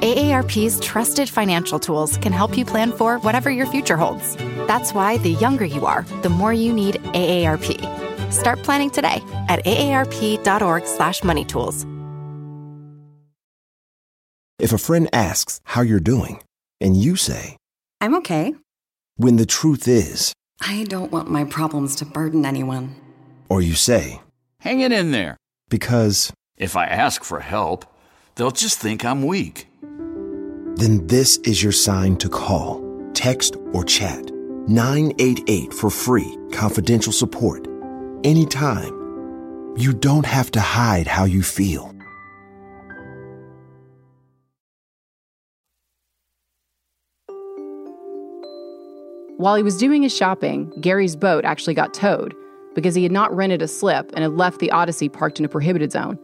AARP's 0.01 0.79
trusted 0.79 1.29
financial 1.29 1.79
tools 1.79 2.17
can 2.17 2.31
help 2.31 2.57
you 2.57 2.65
plan 2.65 2.91
for 2.91 3.19
whatever 3.19 3.51
your 3.51 3.67
future 3.67 3.97
holds. 3.97 4.35
That's 4.67 4.93
why 4.93 5.17
the 5.17 5.31
younger 5.31 5.65
you 5.65 5.85
are, 5.85 6.03
the 6.21 6.29
more 6.29 6.53
you 6.53 6.73
need 6.73 6.95
AARP. 7.13 8.31
Start 8.31 8.63
planning 8.63 8.89
today 8.89 9.21
at 9.49 9.63
aarp.org/moneytools. 9.65 11.85
If 14.59 14.73
a 14.73 14.77
friend 14.77 15.09
asks 15.13 15.61
how 15.63 15.81
you're 15.81 15.99
doing, 15.99 16.41
and 16.81 16.95
you 16.95 17.15
say, 17.15 17.57
"I'm 18.01 18.15
okay," 18.15 18.55
when 19.15 19.37
the 19.37 19.45
truth 19.45 19.87
is, 19.87 20.33
"I 20.61 20.85
don't 20.85 21.11
want 21.11 21.29
my 21.29 21.45
problems 21.45 21.95
to 21.97 22.05
burden 22.05 22.45
anyone," 22.45 22.95
or 23.49 23.61
you 23.61 23.73
say, 23.73 24.21
Hang 24.61 24.81
it 24.81 24.91
in 24.91 25.11
there. 25.11 25.37
Because 25.69 26.33
if 26.57 26.75
I 26.75 26.85
ask 26.85 27.23
for 27.23 27.39
help, 27.39 27.85
they'll 28.35 28.51
just 28.51 28.77
think 28.77 29.05
I'm 29.05 29.23
weak. 29.25 29.67
Then 30.75 31.07
this 31.07 31.37
is 31.37 31.63
your 31.63 31.71
sign 31.71 32.17
to 32.17 32.29
call, 32.29 32.83
text, 33.13 33.55
or 33.73 33.85
chat 33.85 34.31
988 34.67 35.73
for 35.73 35.89
free, 35.89 36.37
confidential 36.51 37.13
support. 37.13 37.67
Anytime. 38.23 38.95
You 39.77 39.93
don't 39.93 40.25
have 40.25 40.51
to 40.51 40.59
hide 40.59 41.07
how 41.07 41.23
you 41.23 41.41
feel. 41.41 41.95
While 49.37 49.55
he 49.55 49.63
was 49.63 49.77
doing 49.77 50.03
his 50.03 50.13
shopping, 50.13 50.69
Gary's 50.81 51.15
boat 51.15 51.45
actually 51.45 51.75
got 51.75 51.93
towed 51.93 52.35
because 52.79 52.95
he 52.95 53.03
had 53.03 53.11
not 53.11 53.35
rented 53.35 53.61
a 53.61 53.67
slip 53.67 54.09
and 54.13 54.23
had 54.23 54.31
left 54.31 54.59
the 54.59 54.71
Odyssey 54.71 55.09
parked 55.09 55.37
in 55.37 55.43
a 55.43 55.49
prohibited 55.49 55.91
zone. 55.91 56.17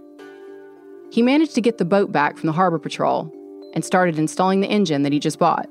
He 1.12 1.22
managed 1.22 1.54
to 1.56 1.62
get 1.62 1.78
the 1.78 1.84
boat 1.84 2.14
back 2.14 2.38
from 2.38 2.48
the 2.48 2.54
Harbor 2.54 2.80
Patrol 2.80 3.30
and 3.74 3.84
started 3.84 4.18
installing 4.18 4.62
the 4.62 4.70
engine 4.70 5.04
that 5.04 5.12
he 5.12 5.20
just 5.20 5.38
bought. 5.38 5.68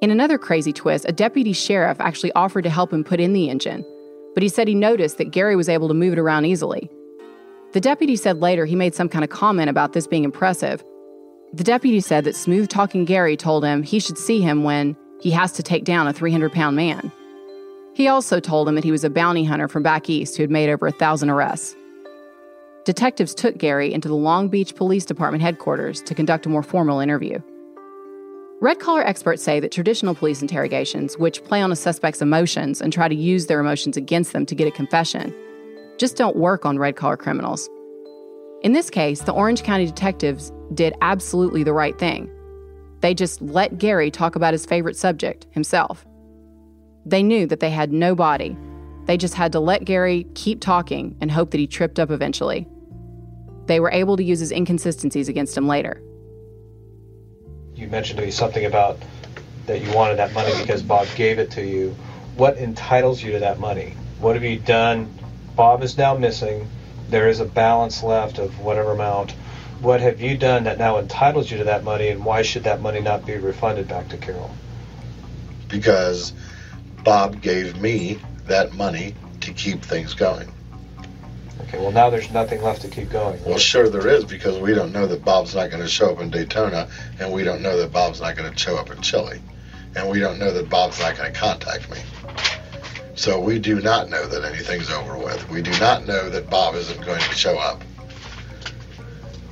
In 0.00 0.10
another 0.10 0.38
crazy 0.38 0.72
twist, 0.72 1.04
a 1.06 1.12
deputy 1.12 1.52
sheriff 1.52 2.00
actually 2.00 2.32
offered 2.32 2.62
to 2.62 2.70
help 2.70 2.94
him 2.94 3.04
put 3.04 3.20
in 3.20 3.34
the 3.34 3.50
engine, 3.50 3.84
but 4.32 4.42
he 4.42 4.48
said 4.48 4.68
he 4.68 4.74
noticed 4.74 5.18
that 5.18 5.32
Gary 5.32 5.54
was 5.54 5.68
able 5.68 5.88
to 5.88 5.94
move 5.94 6.14
it 6.14 6.18
around 6.18 6.46
easily. 6.46 6.90
The 7.74 7.80
deputy 7.80 8.16
said 8.16 8.40
later 8.40 8.64
he 8.64 8.76
made 8.76 8.94
some 8.94 9.10
kind 9.10 9.22
of 9.22 9.28
comment 9.28 9.68
about 9.68 9.92
this 9.92 10.06
being 10.06 10.24
impressive. 10.24 10.82
The 11.52 11.64
deputy 11.64 12.00
said 12.00 12.24
that 12.24 12.36
smooth 12.36 12.70
talking 12.70 13.04
Gary 13.04 13.36
told 13.36 13.64
him 13.64 13.82
he 13.82 13.98
should 13.98 14.16
see 14.16 14.40
him 14.40 14.64
when 14.64 14.96
he 15.20 15.30
has 15.32 15.52
to 15.52 15.62
take 15.62 15.84
down 15.84 16.06
a 16.06 16.12
300 16.14 16.52
pound 16.52 16.74
man. 16.74 17.12
He 17.94 18.08
also 18.08 18.40
told 18.40 18.68
him 18.68 18.74
that 18.74 18.84
he 18.84 18.90
was 18.90 19.04
a 19.04 19.10
bounty 19.10 19.44
hunter 19.44 19.68
from 19.68 19.82
back 19.82 20.10
east 20.10 20.36
who 20.36 20.42
had 20.42 20.50
made 20.50 20.68
over 20.68 20.86
a 20.86 20.92
thousand 20.92 21.30
arrests. 21.30 21.76
Detectives 22.84 23.34
took 23.34 23.56
Gary 23.56 23.94
into 23.94 24.08
the 24.08 24.16
Long 24.16 24.48
Beach 24.48 24.74
Police 24.74 25.04
Department 25.06 25.42
headquarters 25.42 26.02
to 26.02 26.14
conduct 26.14 26.44
a 26.44 26.48
more 26.48 26.62
formal 26.62 27.00
interview. 27.00 27.38
Red 28.60 28.78
collar 28.78 29.02
experts 29.02 29.42
say 29.42 29.60
that 29.60 29.72
traditional 29.72 30.14
police 30.14 30.42
interrogations, 30.42 31.16
which 31.18 31.44
play 31.44 31.62
on 31.62 31.72
a 31.72 31.76
suspect's 31.76 32.20
emotions 32.20 32.80
and 32.80 32.92
try 32.92 33.08
to 33.08 33.14
use 33.14 33.46
their 33.46 33.60
emotions 33.60 33.96
against 33.96 34.32
them 34.32 34.44
to 34.46 34.54
get 34.54 34.68
a 34.68 34.70
confession, 34.70 35.34
just 35.96 36.16
don't 36.16 36.36
work 36.36 36.66
on 36.66 36.78
red 36.78 36.96
collar 36.96 37.16
criminals. 37.16 37.70
In 38.62 38.72
this 38.72 38.90
case, 38.90 39.22
the 39.22 39.32
Orange 39.32 39.62
County 39.62 39.86
detectives 39.86 40.50
did 40.72 40.94
absolutely 41.00 41.62
the 41.62 41.72
right 41.72 41.98
thing. 41.98 42.30
They 43.00 43.14
just 43.14 43.40
let 43.40 43.78
Gary 43.78 44.10
talk 44.10 44.34
about 44.34 44.54
his 44.54 44.66
favorite 44.66 44.96
subject, 44.96 45.46
himself. 45.50 46.04
They 47.06 47.22
knew 47.22 47.46
that 47.46 47.60
they 47.60 47.70
had 47.70 47.92
no 47.92 48.14
body. 48.14 48.56
They 49.06 49.16
just 49.16 49.34
had 49.34 49.52
to 49.52 49.60
let 49.60 49.84
Gary 49.84 50.26
keep 50.34 50.60
talking 50.60 51.16
and 51.20 51.30
hope 51.30 51.50
that 51.50 51.58
he 51.58 51.66
tripped 51.66 51.98
up 51.98 52.10
eventually. 52.10 52.66
They 53.66 53.80
were 53.80 53.90
able 53.90 54.16
to 54.16 54.24
use 54.24 54.40
his 54.40 54.50
inconsistencies 54.50 55.28
against 55.28 55.56
him 55.56 55.66
later. 55.66 56.02
You 57.74 57.88
mentioned 57.88 58.18
to 58.18 58.24
me 58.24 58.30
something 58.30 58.64
about 58.64 58.98
that 59.66 59.82
you 59.82 59.92
wanted 59.92 60.18
that 60.18 60.32
money 60.32 60.52
because 60.60 60.82
Bob 60.82 61.06
gave 61.16 61.38
it 61.38 61.50
to 61.52 61.64
you. 61.64 61.94
What 62.36 62.56
entitles 62.58 63.22
you 63.22 63.32
to 63.32 63.38
that 63.40 63.58
money? 63.58 63.94
What 64.20 64.36
have 64.36 64.44
you 64.44 64.58
done? 64.58 65.12
Bob 65.56 65.82
is 65.82 65.98
now 65.98 66.16
missing. 66.16 66.68
There 67.10 67.28
is 67.28 67.40
a 67.40 67.44
balance 67.44 68.02
left 68.02 68.38
of 68.38 68.58
whatever 68.60 68.92
amount. 68.92 69.32
What 69.80 70.00
have 70.00 70.20
you 70.20 70.36
done 70.36 70.64
that 70.64 70.78
now 70.78 70.98
entitles 70.98 71.50
you 71.50 71.58
to 71.58 71.64
that 71.64 71.84
money, 71.84 72.08
and 72.08 72.24
why 72.24 72.42
should 72.42 72.64
that 72.64 72.80
money 72.80 73.00
not 73.00 73.26
be 73.26 73.36
refunded 73.36 73.88
back 73.88 74.08
to 74.08 74.16
Carol? 74.16 74.50
Because 75.68 76.32
Bob 77.04 77.42
gave 77.42 77.80
me 77.80 78.18
that 78.46 78.72
money 78.72 79.14
to 79.40 79.52
keep 79.52 79.82
things 79.82 80.14
going. 80.14 80.50
Okay, 81.60 81.78
well, 81.78 81.92
now 81.92 82.08
there's 82.08 82.30
nothing 82.30 82.62
left 82.62 82.82
to 82.82 82.88
keep 82.88 83.10
going. 83.10 83.42
Well, 83.44 83.58
sure 83.58 83.88
there 83.88 84.08
is 84.08 84.24
because 84.24 84.58
we 84.58 84.74
don't 84.74 84.90
know 84.92 85.06
that 85.06 85.24
Bob's 85.24 85.54
not 85.54 85.70
going 85.70 85.82
to 85.82 85.88
show 85.88 86.10
up 86.10 86.20
in 86.20 86.30
Daytona, 86.30 86.88
and 87.20 87.32
we 87.32 87.44
don't 87.44 87.62
know 87.62 87.76
that 87.78 87.92
Bob's 87.92 88.20
not 88.20 88.36
going 88.36 88.50
to 88.50 88.58
show 88.58 88.76
up 88.76 88.90
in 88.90 89.00
Chile, 89.02 89.40
and 89.94 90.08
we 90.08 90.18
don't 90.18 90.38
know 90.38 90.50
that 90.52 90.68
Bob's 90.70 90.98
not 90.98 91.16
going 91.16 91.32
to 91.32 91.38
contact 91.38 91.90
me. 91.90 91.98
So 93.16 93.38
we 93.38 93.58
do 93.58 93.80
not 93.80 94.08
know 94.08 94.26
that 94.26 94.44
anything's 94.44 94.90
over 94.90 95.16
with. 95.16 95.48
We 95.48 95.62
do 95.62 95.70
not 95.78 96.06
know 96.06 96.28
that 96.30 96.50
Bob 96.50 96.74
isn't 96.74 97.04
going 97.04 97.20
to 97.20 97.34
show 97.34 97.58
up. 97.58 97.82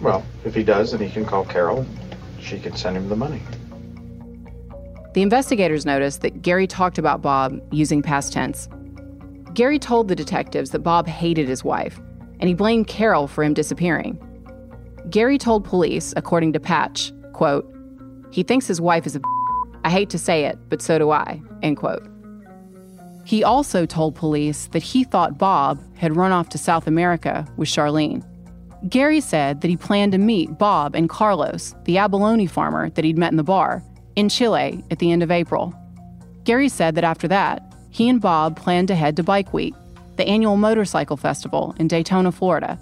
Well, 0.01 0.25
if 0.45 0.55
he 0.55 0.65
does, 0.65 0.91
then 0.91 1.01
he 1.01 1.11
can 1.11 1.25
call 1.25 1.45
Carol. 1.45 1.87
She 2.41 2.59
can 2.59 2.75
send 2.77 2.97
him 2.97 3.09
the 3.09 3.17
money. 3.17 3.43
The 5.15 5.23
investigators 5.23 5.85
noticed 5.85 6.23
that 6.23 6.41
Gary 6.41 6.67
talked 6.67 6.99
about 6.99 7.21
Bob 7.21 7.61
using 7.71 8.03
past 8.03 8.33
tense. 8.33 8.69
Gary 9.53 9.79
told 9.79 10.09
the 10.09 10.17
detectives 10.17 10.71
that 10.71 10.79
Bob 10.79 11.07
hated 11.07 11.49
his 11.49 11.63
wife, 11.63 12.01
and 12.41 12.49
he 12.49 12.55
blamed 12.55 12.87
Carol 12.87 13.27
for 13.27 13.45
him 13.45 13.53
disappearing. 13.53 14.19
Gary 15.11 15.37
told 15.37 15.65
police, 15.65 16.15
according 16.17 16.55
to 16.55 16.61
Patch, 16.61 17.13
quote, 17.35 17.69
he 18.31 18.43
thinks 18.43 18.67
his 18.67 18.81
wife 18.81 19.07
is 19.07 19.17
a 19.17 19.21
I 19.85 19.91
hate 19.91 20.11
to 20.11 20.19
say 20.19 20.45
it, 20.45 20.59
but 20.69 20.81
so 20.81 20.97
do 20.97 21.11
I, 21.11 21.43
end 21.63 21.77
quote. 21.77 22.07
He 23.25 23.45
also 23.45 23.85
told 23.85 24.15
police 24.15 24.69
that 24.69 24.83
he 24.83 25.05
thought 25.05 25.39
Bob 25.39 25.81
had 25.97 26.17
run 26.17 26.33
off 26.33 26.49
to 26.51 26.59
South 26.59 26.87
America 26.87 27.47
with 27.57 27.69
Charlene. 27.69 28.25
Gary 28.89 29.21
said 29.21 29.61
that 29.61 29.69
he 29.69 29.77
planned 29.77 30.13
to 30.13 30.19
meet 30.19 30.59
Bob 30.59 30.95
and 30.95 31.09
Carlos, 31.09 31.75
the 31.85 31.99
abalone 31.99 32.47
farmer 32.47 32.91
that 32.91 33.05
he'd 33.05 33.19
met 33.19 33.33
in 33.33 33.37
the 33.37 33.45
bar, 33.45 33.83
in 34.17 34.29
Chile 34.29 34.85
at 34.91 34.99
the 34.99 35.11
end 35.11 35.23
of 35.23 35.31
April. 35.31 35.75
Gary 36.45 36.69
said 36.69 36.95
that 36.95 37.05
after 37.05 37.29
that, 37.29 37.63
he 37.91 38.09
and 38.09 38.21
Bob 38.21 38.57
planned 38.57 38.89
to 38.89 38.95
head 38.95 39.17
to 39.17 39.23
Bike 39.23 39.53
Week, 39.53 39.75
the 40.17 40.27
annual 40.27 40.57
motorcycle 40.57 41.17
festival 41.17 41.75
in 41.79 41.89
Daytona, 41.89 42.33
Florida. 42.33 42.79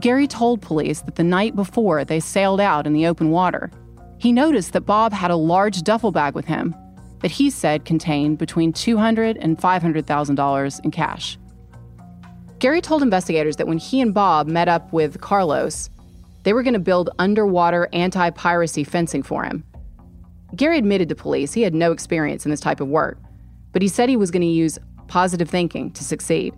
Gary 0.00 0.26
told 0.26 0.60
police 0.60 1.00
that 1.02 1.16
the 1.16 1.24
night 1.24 1.56
before 1.56 2.04
they 2.04 2.20
sailed 2.20 2.60
out 2.60 2.86
in 2.86 2.92
the 2.92 3.06
open 3.06 3.30
water, 3.30 3.70
he 4.18 4.32
noticed 4.32 4.72
that 4.72 4.82
Bob 4.82 5.12
had 5.12 5.30
a 5.30 5.36
large 5.36 5.82
duffel 5.82 6.12
bag 6.12 6.34
with 6.34 6.44
him 6.44 6.74
that 7.20 7.30
he 7.30 7.50
said 7.50 7.84
contained 7.84 8.38
between 8.38 8.72
$200 8.72 9.36
and 9.40 9.58
$500,000 9.58 10.84
in 10.84 10.90
cash. 10.90 11.38
Gary 12.58 12.80
told 12.80 13.02
investigators 13.02 13.56
that 13.56 13.68
when 13.68 13.78
he 13.78 14.00
and 14.00 14.12
Bob 14.12 14.46
met 14.48 14.68
up 14.68 14.92
with 14.92 15.20
Carlos, 15.20 15.90
they 16.42 16.52
were 16.52 16.62
going 16.62 16.74
to 16.74 16.80
build 16.80 17.10
underwater 17.18 17.88
anti 17.92 18.30
piracy 18.30 18.84
fencing 18.84 19.22
for 19.22 19.44
him 19.44 19.64
Gary 20.56 20.78
admitted 20.78 21.08
to 21.08 21.14
police 21.14 21.52
he 21.52 21.62
had 21.62 21.74
no 21.74 21.92
experience 21.92 22.44
in 22.44 22.50
this 22.50 22.60
type 22.60 22.80
of 22.80 22.88
work, 22.88 23.18
but 23.72 23.82
he 23.82 23.88
said 23.88 24.08
he 24.08 24.16
was 24.16 24.30
going 24.30 24.42
to 24.42 24.46
use 24.46 24.78
positive 25.06 25.48
thinking 25.48 25.90
to 25.92 26.04
succeed. 26.04 26.54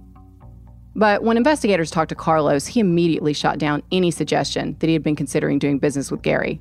But 0.95 1.23
when 1.23 1.37
investigators 1.37 1.91
talked 1.91 2.09
to 2.09 2.15
Carlos, 2.15 2.67
he 2.67 2.81
immediately 2.81 3.33
shot 3.33 3.59
down 3.59 3.83
any 3.93 4.11
suggestion 4.11 4.77
that 4.81 4.87
he 4.89 4.93
had 4.93 5.03
been 5.03 5.17
considering 5.17 5.59
doing 5.59 5.79
business 5.79 6.11
with 6.11 6.23
Gary. 6.23 6.61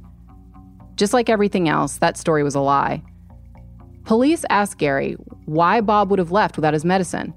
Just 0.95 1.13
like 1.13 1.29
everything 1.29 1.67
else, 1.67 1.97
that 1.97 2.17
story 2.17 2.43
was 2.43 2.55
a 2.55 2.59
lie. 2.59 3.01
Police 4.03 4.45
asked 4.49 4.77
Gary 4.77 5.13
why 5.45 5.81
Bob 5.81 6.09
would 6.09 6.19
have 6.19 6.31
left 6.31 6.57
without 6.57 6.73
his 6.73 6.85
medicine. 6.85 7.33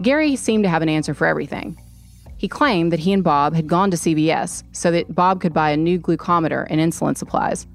Gary 0.00 0.36
seemed 0.36 0.64
to 0.64 0.70
have 0.70 0.82
an 0.82 0.88
answer 0.88 1.12
for 1.12 1.26
everything. 1.26 1.78
He 2.36 2.48
claimed 2.48 2.90
that 2.92 3.00
he 3.00 3.12
and 3.12 3.22
Bob 3.22 3.54
had 3.54 3.66
gone 3.66 3.90
to 3.90 3.96
CVS 3.96 4.62
so 4.72 4.90
that 4.90 5.14
Bob 5.14 5.42
could 5.42 5.52
buy 5.52 5.70
a 5.70 5.76
new 5.76 5.98
glucometer 5.98 6.66
and 6.70 6.80
insulin 6.80 7.16
supplies. 7.16 7.66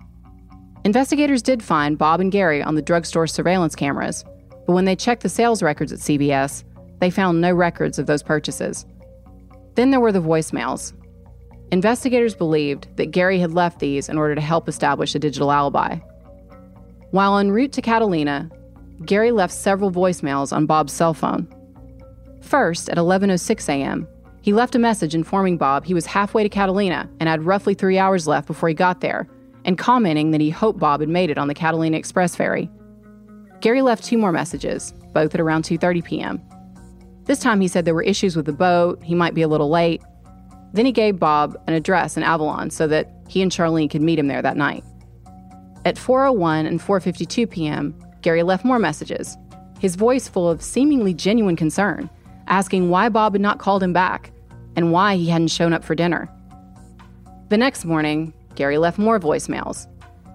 Investigators 0.85 1.41
did 1.41 1.63
find 1.63 1.97
Bob 1.97 2.19
and 2.19 2.31
Gary 2.31 2.61
on 2.61 2.75
the 2.75 2.81
drugstore 2.81 3.25
surveillance 3.25 3.75
cameras, 3.75 4.23
but 4.67 4.73
when 4.73 4.85
they 4.85 4.95
checked 4.95 5.23
the 5.23 5.29
sales 5.29 5.63
records 5.63 5.91
at 5.91 5.97
CVS, 5.97 6.63
they 6.99 7.09
found 7.09 7.41
no 7.41 7.51
records 7.51 7.97
of 7.97 8.05
those 8.05 8.21
purchases. 8.21 8.85
Then 9.73 9.89
there 9.89 9.99
were 9.99 10.11
the 10.11 10.21
voicemails. 10.21 10.93
Investigators 11.71 12.35
believed 12.35 12.95
that 12.97 13.09
Gary 13.09 13.39
had 13.39 13.51
left 13.51 13.79
these 13.79 14.09
in 14.09 14.17
order 14.19 14.35
to 14.35 14.41
help 14.41 14.69
establish 14.69 15.15
a 15.15 15.19
digital 15.19 15.51
alibi. 15.51 15.97
While 17.09 17.39
en 17.39 17.49
route 17.49 17.73
to 17.73 17.81
Catalina, 17.81 18.47
Gary 19.05 19.31
left 19.31 19.55
several 19.55 19.89
voicemails 19.89 20.55
on 20.55 20.67
Bob's 20.67 20.93
cell 20.93 21.15
phone. 21.15 21.47
First, 22.41 22.89
at 22.89 22.97
11:06 22.99 23.69
a.m., 23.69 24.07
he 24.43 24.53
left 24.53 24.75
a 24.75 24.79
message 24.79 25.15
informing 25.15 25.57
Bob 25.57 25.85
he 25.85 25.95
was 25.95 26.05
halfway 26.05 26.43
to 26.43 26.49
Catalina 26.49 27.09
and 27.19 27.27
had 27.27 27.43
roughly 27.43 27.73
3 27.73 27.97
hours 27.97 28.27
left 28.27 28.45
before 28.45 28.69
he 28.69 28.75
got 28.75 29.01
there, 29.01 29.27
and 29.65 29.77
commenting 29.77 30.31
that 30.31 30.39
he 30.39 30.49
hoped 30.49 30.79
Bob 30.79 31.01
had 31.01 31.09
made 31.09 31.29
it 31.29 31.37
on 31.37 31.49
the 31.49 31.53
Catalina 31.53 31.97
Express 31.97 32.35
ferry. 32.35 32.69
Gary 33.59 33.81
left 33.81 34.03
two 34.03 34.17
more 34.17 34.31
messages, 34.31 34.93
both 35.11 35.33
at 35.33 35.41
around 35.41 35.63
2:30 35.63 36.05
p.m. 36.05 36.41
This 37.25 37.39
time 37.39 37.59
he 37.59 37.67
said 37.67 37.83
there 37.83 37.95
were 37.95 38.03
issues 38.03 38.35
with 38.35 38.45
the 38.45 38.53
boat, 38.53 39.03
he 39.03 39.15
might 39.15 39.33
be 39.33 39.41
a 39.41 39.47
little 39.47 39.69
late. 39.69 40.01
Then 40.73 40.85
he 40.85 40.91
gave 40.91 41.19
Bob 41.19 41.57
an 41.67 41.73
address 41.73 42.15
in 42.15 42.23
Avalon 42.23 42.69
so 42.69 42.87
that 42.87 43.11
he 43.27 43.41
and 43.41 43.51
Charlene 43.51 43.89
could 43.89 44.01
meet 44.01 44.19
him 44.19 44.27
there 44.27 44.41
that 44.41 44.57
night. 44.57 44.83
At 45.83 45.95
4:01 45.95 46.67
and 46.67 46.79
4:52 46.79 47.49
p.m., 47.49 47.99
Gary 48.21 48.43
left 48.43 48.65
more 48.65 48.79
messages, 48.79 49.37
his 49.79 49.95
voice 49.95 50.27
full 50.27 50.49
of 50.49 50.61
seemingly 50.61 51.13
genuine 51.13 51.55
concern, 51.55 52.09
asking 52.47 52.89
why 52.89 53.09
Bob 53.09 53.33
had 53.33 53.41
not 53.41 53.59
called 53.59 53.81
him 53.81 53.93
back 53.93 54.31
and 54.75 54.91
why 54.91 55.15
he 55.15 55.29
hadn't 55.29 55.47
shown 55.47 55.73
up 55.73 55.83
for 55.83 55.95
dinner. 55.95 56.29
The 57.49 57.57
next 57.57 57.85
morning, 57.85 58.33
Gary 58.55 58.77
left 58.77 58.97
more 58.97 59.19
voicemails, 59.19 59.87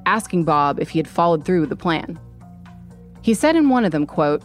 asking 0.07 0.45
Bob 0.45 0.81
if 0.81 0.91
he 0.91 0.99
had 0.99 1.09
followed 1.09 1.45
through 1.45 1.61
with 1.61 1.71
the 1.71 1.77
plan. 1.77 2.19
He 3.23 3.35
said 3.35 3.57
in 3.57 3.69
one 3.69 3.85
of 3.85 3.93
them, 3.93 4.07
quote, 4.07 4.43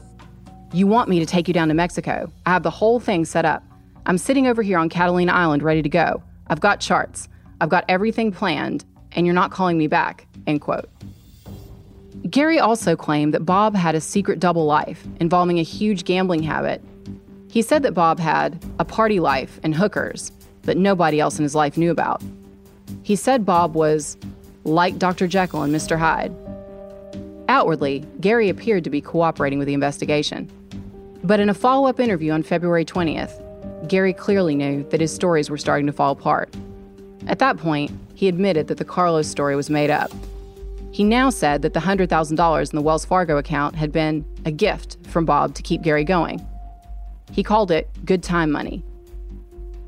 you 0.74 0.88
want 0.88 1.08
me 1.08 1.20
to 1.20 1.26
take 1.26 1.48
you 1.48 1.54
down 1.54 1.70
to 1.70 1.74
Mexico. 1.74 2.32
I 2.46 2.52
have 2.52 2.64
the 2.64 2.70
whole 2.70 3.00
thing 3.00 3.24
set 3.24 3.46
up. 3.46 3.64
I'm 4.06 4.18
sitting 4.18 4.48
over 4.48 4.62
here 4.62 4.78
on 4.78 4.90
Catalina 4.90 5.32
Island 5.32 5.64
ready 5.64 5.82
to 5.82 5.90
go. 5.90 6.22
I've 6.48 6.60
got 6.60 6.82
charts. 6.82 7.30
I've 7.62 7.70
got 7.70 7.86
everything 7.88 8.32
planned, 8.32 8.84
and 9.14 9.26
you're 9.26 9.34
not 9.34 9.52
calling 9.52 9.78
me 9.78 9.88
back. 9.88 10.28
End 10.48 10.62
quote. 10.62 10.90
Gary 12.30 12.60
also 12.60 12.96
claimed 12.96 13.34
that 13.34 13.46
Bob 13.46 13.76
had 13.76 13.96
a 13.96 14.02
secret 14.02 14.40
double 14.40 14.66
life 14.66 15.08
involving 15.20 15.60
a 15.60 15.64
huge 15.64 16.04
gambling 16.04 16.44
habit. 16.44 16.84
He 17.50 17.62
said 17.62 17.84
that 17.84 17.94
Bob 17.94 18.20
had 18.20 18.62
a 18.80 18.86
party 18.86 19.20
life 19.20 19.60
and 19.64 19.74
hookers 19.74 20.32
that 20.64 20.76
nobody 20.76 21.20
else 21.20 21.38
in 21.40 21.44
his 21.44 21.56
life 21.56 21.78
knew 21.78 21.92
about. 21.92 22.22
He 23.04 23.15
said 23.15 23.45
Bob 23.45 23.76
was 23.76 24.17
like 24.63 24.98
Dr. 24.98 25.28
Jekyll 25.28 25.63
and 25.63 25.74
Mr. 25.74 25.98
Hyde. 25.98 26.34
Outwardly, 27.48 28.04
Gary 28.19 28.50
appeared 28.50 28.84
to 28.84 28.89
be 28.89 29.02
cooperating 29.02 29.60
with 29.60 29.67
the 29.67 29.74
investigation. 29.74 30.50
But 31.24 31.39
in 31.39 31.50
a 31.50 31.54
follow 31.54 31.88
up 31.88 32.00
interview 32.00 32.32
on 32.32 32.43
February 32.43 32.86
20th, 32.86 33.41
Gary 33.88 34.13
clearly 34.13 34.56
knew 34.56 34.84
that 34.89 35.02
his 35.02 35.13
stories 35.13 35.50
were 35.50 35.58
starting 35.58 35.86
to 35.86 35.93
fall 35.93 36.12
apart. 36.12 36.56
At 37.28 37.39
that 37.39 37.58
point, 37.58 37.91
he 38.15 38.28
admitted 38.28 38.67
that 38.67 38.78
the 38.78 38.86
Carlos 38.86 39.28
story 39.28 39.56
was 39.56 39.69
made 39.69 39.89
up. 39.89 40.12
He 40.91 41.04
now 41.04 41.30
said 41.30 41.62
that 41.63 41.74
the 41.74 41.80
$100,000 41.80 42.71
in 42.71 42.76
the 42.76 42.82
Wells 42.82 43.06
Fargo 43.06 43.38
account 43.38 43.76
had 43.76 43.91
been 43.91 44.26
a 44.45 44.52
gift 44.52 44.98
from 45.08 45.26
Bob 45.26 45.54
to 45.56 45.62
keep 45.62 45.82
Gary 45.82 46.04
going. 46.04 46.45
He 47.32 47.43
called 47.43 47.69
it 47.69 47.89
good 48.06 48.24
time 48.24 48.52
money. 48.52 48.84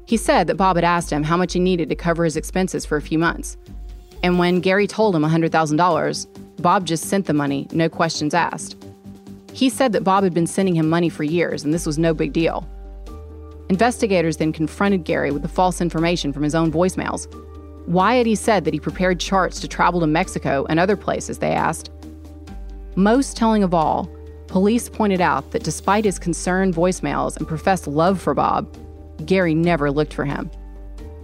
He 0.08 0.16
said 0.16 0.48
that 0.48 0.56
Bob 0.56 0.78
had 0.78 0.86
asked 0.86 1.12
him 1.12 1.24
how 1.24 1.36
much 1.36 1.52
he 1.52 1.60
needed 1.60 1.90
to 1.90 1.96
cover 1.96 2.24
his 2.24 2.38
expenses 2.38 2.86
for 2.86 2.96
a 2.96 3.02
few 3.02 3.20
months. 3.20 3.58
And 4.24 4.40
when 4.40 4.62
Gary 4.62 4.88
told 4.88 5.14
him 5.14 5.22
$100,000, 5.22 6.62
Bob 6.62 6.86
just 6.86 7.06
sent 7.06 7.26
the 7.26 7.34
money, 7.34 7.68
no 7.74 7.90
questions 7.90 8.34
asked. 8.34 8.78
He 9.52 9.68
said 9.68 9.92
that 9.92 10.06
Bob 10.06 10.24
had 10.24 10.34
been 10.34 10.48
sending 10.48 10.76
him 10.76 10.90
money 10.90 11.10
for 11.10 11.26
years 11.26 11.66
and 11.66 11.74
this 11.74 11.86
was 11.86 12.00
no 12.00 12.14
big 12.14 12.32
deal. 12.32 12.66
Investigators 13.70 14.38
then 14.38 14.54
confronted 14.54 15.04
Gary 15.04 15.30
with 15.30 15.42
the 15.42 15.50
false 15.50 15.82
information 15.82 16.32
from 16.32 16.44
his 16.44 16.56
own 16.56 16.72
voicemails. 16.72 17.28
Why 17.86 18.16
had 18.16 18.26
he 18.26 18.36
said 18.36 18.64
that 18.64 18.74
he 18.74 18.80
prepared 18.80 19.20
charts 19.20 19.60
to 19.60 19.68
travel 19.68 20.00
to 20.00 20.08
Mexico 20.08 20.66
and 20.70 20.80
other 20.80 20.96
places, 20.96 21.40
they 21.40 21.52
asked. 21.52 21.92
Most 22.96 23.36
telling 23.36 23.62
of 23.62 23.74
all, 23.74 24.10
police 24.48 24.88
pointed 24.88 25.20
out 25.20 25.52
that 25.52 25.64
despite 25.64 26.06
his 26.06 26.18
concerned 26.18 26.76
voicemails 26.76 27.36
and 27.36 27.46
professed 27.46 27.88
love 27.88 28.22
for 28.22 28.34
Bob, 28.34 28.74
Gary 29.26 29.56
never 29.56 29.92
looked 29.92 30.14
for 30.14 30.26
him. 30.26 30.50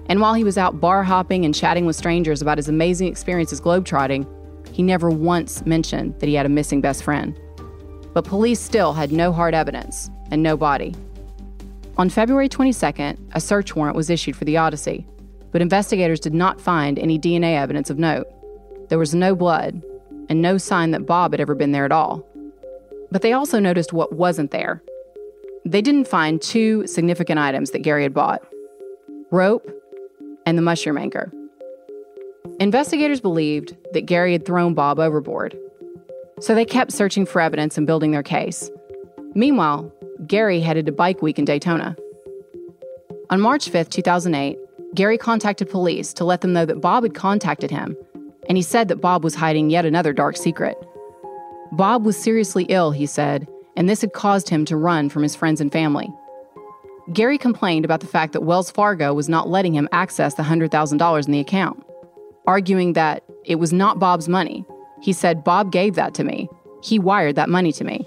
And 0.08 0.20
while 0.20 0.34
he 0.34 0.44
was 0.44 0.58
out 0.58 0.82
bar 0.82 1.04
hopping 1.04 1.46
and 1.46 1.56
chatting 1.56 1.86
with 1.86 1.96
strangers 1.96 2.42
about 2.42 2.58
his 2.58 2.70
amazing 2.70 3.08
experiences 3.08 3.62
globetrotting, 3.62 4.28
he 4.72 4.84
never 4.84 5.10
once 5.10 5.66
mentioned 5.66 6.20
that 6.20 6.28
he 6.28 6.36
had 6.36 6.46
a 6.46 6.50
missing 6.50 6.82
best 6.82 7.04
friend 7.04 7.40
but 8.14 8.26
police 8.26 8.60
still 8.60 8.94
had 8.94 9.12
no 9.12 9.32
hard 9.32 9.54
evidence 9.54 10.10
and 10.32 10.42
no 10.42 10.56
body. 10.56 10.96
On 11.98 12.10
February 12.10 12.50
22nd, 12.50 13.18
a 13.34 13.42
search 13.42 13.76
warrant 13.76 13.96
was 13.96 14.10
issued 14.10 14.36
for 14.36 14.46
the 14.46 14.58
Odyssey, 14.58 15.06
but 15.52 15.62
investigators 15.62 16.20
did 16.20 16.34
not 16.34 16.62
find 16.62 16.98
any 16.98 17.20
DNA 17.20 17.56
evidence 17.56 17.90
of 17.90 18.00
note. 18.00 18.28
There 18.90 19.00
was 19.00 19.14
no 19.14 19.36
blood 19.36 19.82
and 20.30 20.42
no 20.42 20.58
sign 20.58 20.92
that 20.92 21.06
Bob 21.06 21.34
had 21.34 21.42
ever 21.42 21.56
been 21.56 21.72
there 21.72 21.86
at 21.86 21.92
all. 21.92 22.26
But 23.12 23.22
they 23.22 23.34
also 23.34 23.60
noticed 23.60 23.94
what 23.94 24.14
wasn't 24.14 24.52
there. 24.52 24.82
They 25.66 25.82
didn't 25.82 26.08
find 26.08 26.42
two 26.42 26.86
significant 26.88 27.40
items 27.40 27.72
that 27.72 27.80
Gary 27.80 28.04
had 28.04 28.14
bought 28.14 28.46
rope 29.32 29.70
and 30.46 30.58
the 30.58 30.62
mushroom 30.62 30.98
anchor. 30.98 31.32
Investigators 32.60 33.22
believed 33.22 33.76
that 33.94 34.06
Gary 34.06 34.34
had 34.34 34.46
thrown 34.46 34.74
Bob 34.74 35.00
overboard 35.00 35.58
so 36.44 36.54
they 36.54 36.66
kept 36.66 36.92
searching 36.92 37.26
for 37.26 37.40
evidence 37.40 37.78
and 37.78 37.88
building 37.88 38.12
their 38.12 38.22
case. 38.22 38.70
Meanwhile, 39.34 39.92
Gary 40.28 40.60
headed 40.60 40.86
to 40.88 40.92
Bike 40.92 41.22
Week 41.22 41.40
in 41.40 41.46
Daytona. 41.46 41.96
On 43.30 43.40
March 43.40 43.70
5, 43.70 43.90
2008, 43.90 44.60
Gary 44.94 45.18
contacted 45.18 45.70
police 45.70 46.14
to 46.14 46.26
let 46.26 46.42
them 46.42 46.52
know 46.52 46.66
that 46.66 46.82
Bob 46.82 47.04
had 47.04 47.16
contacted 47.16 47.72
him, 47.72 47.96
and 48.50 48.58
he 48.58 48.62
said 48.62 48.90
that 48.90 48.98
Bob 48.98 49.24
was 49.24 49.36
hiding 49.36 49.70
yet 49.70 49.86
another 49.86 50.12
dark 50.12 50.36
secret. 50.36 50.78
Bob 51.72 52.06
was 52.06 52.18
seriously 52.18 52.66
ill, 52.66 52.92
he 52.92 53.06
said, 53.06 53.48
and 53.76 53.90
this 53.90 54.02
had 54.02 54.14
caused 54.14 54.50
him 54.50 54.66
to 54.66 54.78
run 54.78 55.10
from 55.10 55.24
his 55.24 55.36
friends 55.36 55.62
and 55.62 55.72
family. 55.72 56.12
Gary 57.12 57.38
complained 57.38 57.86
about 57.86 58.00
the 58.00 58.08
fact 58.08 58.34
that 58.34 58.42
Wells 58.42 58.72
Fargo 58.72 59.14
was 59.14 59.28
not 59.28 59.50
letting 59.50 59.74
him 59.74 59.90
access 59.92 60.36
the 60.36 60.44
$100,000 60.44 61.26
in 61.26 61.32
the 61.32 61.40
account, 61.40 61.84
arguing 62.48 62.94
that 62.94 63.24
it 63.44 63.56
was 63.56 63.74
not 63.74 64.00
Bob's 64.00 64.30
money 64.30 64.66
he 65.04 65.12
said, 65.12 65.44
Bob 65.44 65.70
gave 65.70 65.96
that 65.96 66.14
to 66.14 66.24
me. 66.24 66.48
He 66.82 66.98
wired 66.98 67.36
that 67.36 67.50
money 67.50 67.74
to 67.74 67.84
me. 67.84 68.06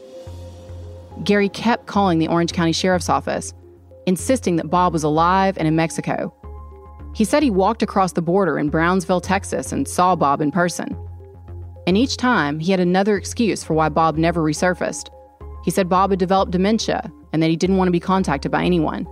Gary 1.25 1.51
kept 1.51 1.85
calling 1.85 2.19
the 2.19 2.29
Orange 2.29 2.55
County 2.55 2.73
Sheriff's 2.73 3.11
Office, 3.11 3.53
insisting 4.07 4.57
that 4.57 4.71
Bob 4.71 4.95
was 4.95 5.03
alive 5.03 5.59
and 5.59 5.69
in 5.69 5.77
Mexico. 5.77 6.33
He 7.15 7.25
said 7.25 7.43
he 7.43 7.51
walked 7.51 7.83
across 7.83 8.13
the 8.13 8.23
border 8.23 8.59
in 8.59 8.71
Brownsville, 8.71 9.21
Texas, 9.21 9.73
and 9.73 9.87
saw 9.87 10.17
Bob 10.17 10.41
in 10.41 10.51
person. 10.51 10.97
And 11.87 11.99
each 11.99 12.17
time, 12.17 12.61
he 12.61 12.71
had 12.71 12.81
another 12.81 13.19
excuse 13.19 13.63
for 13.63 13.75
why 13.75 13.91
Bob 13.91 14.17
never 14.17 14.43
resurfaced. 14.43 15.11
He 15.67 15.73
said 15.73 15.89
Bob 15.89 16.11
had 16.11 16.21
developed 16.21 16.53
dementia 16.53 17.13
and 17.33 17.43
that 17.43 17.51
he 17.51 17.57
didn't 17.57 17.77
want 17.77 17.89
to 17.89 17.93
be 17.93 17.99
contacted 17.99 18.53
by 18.53 18.65
anyone. 18.65 19.05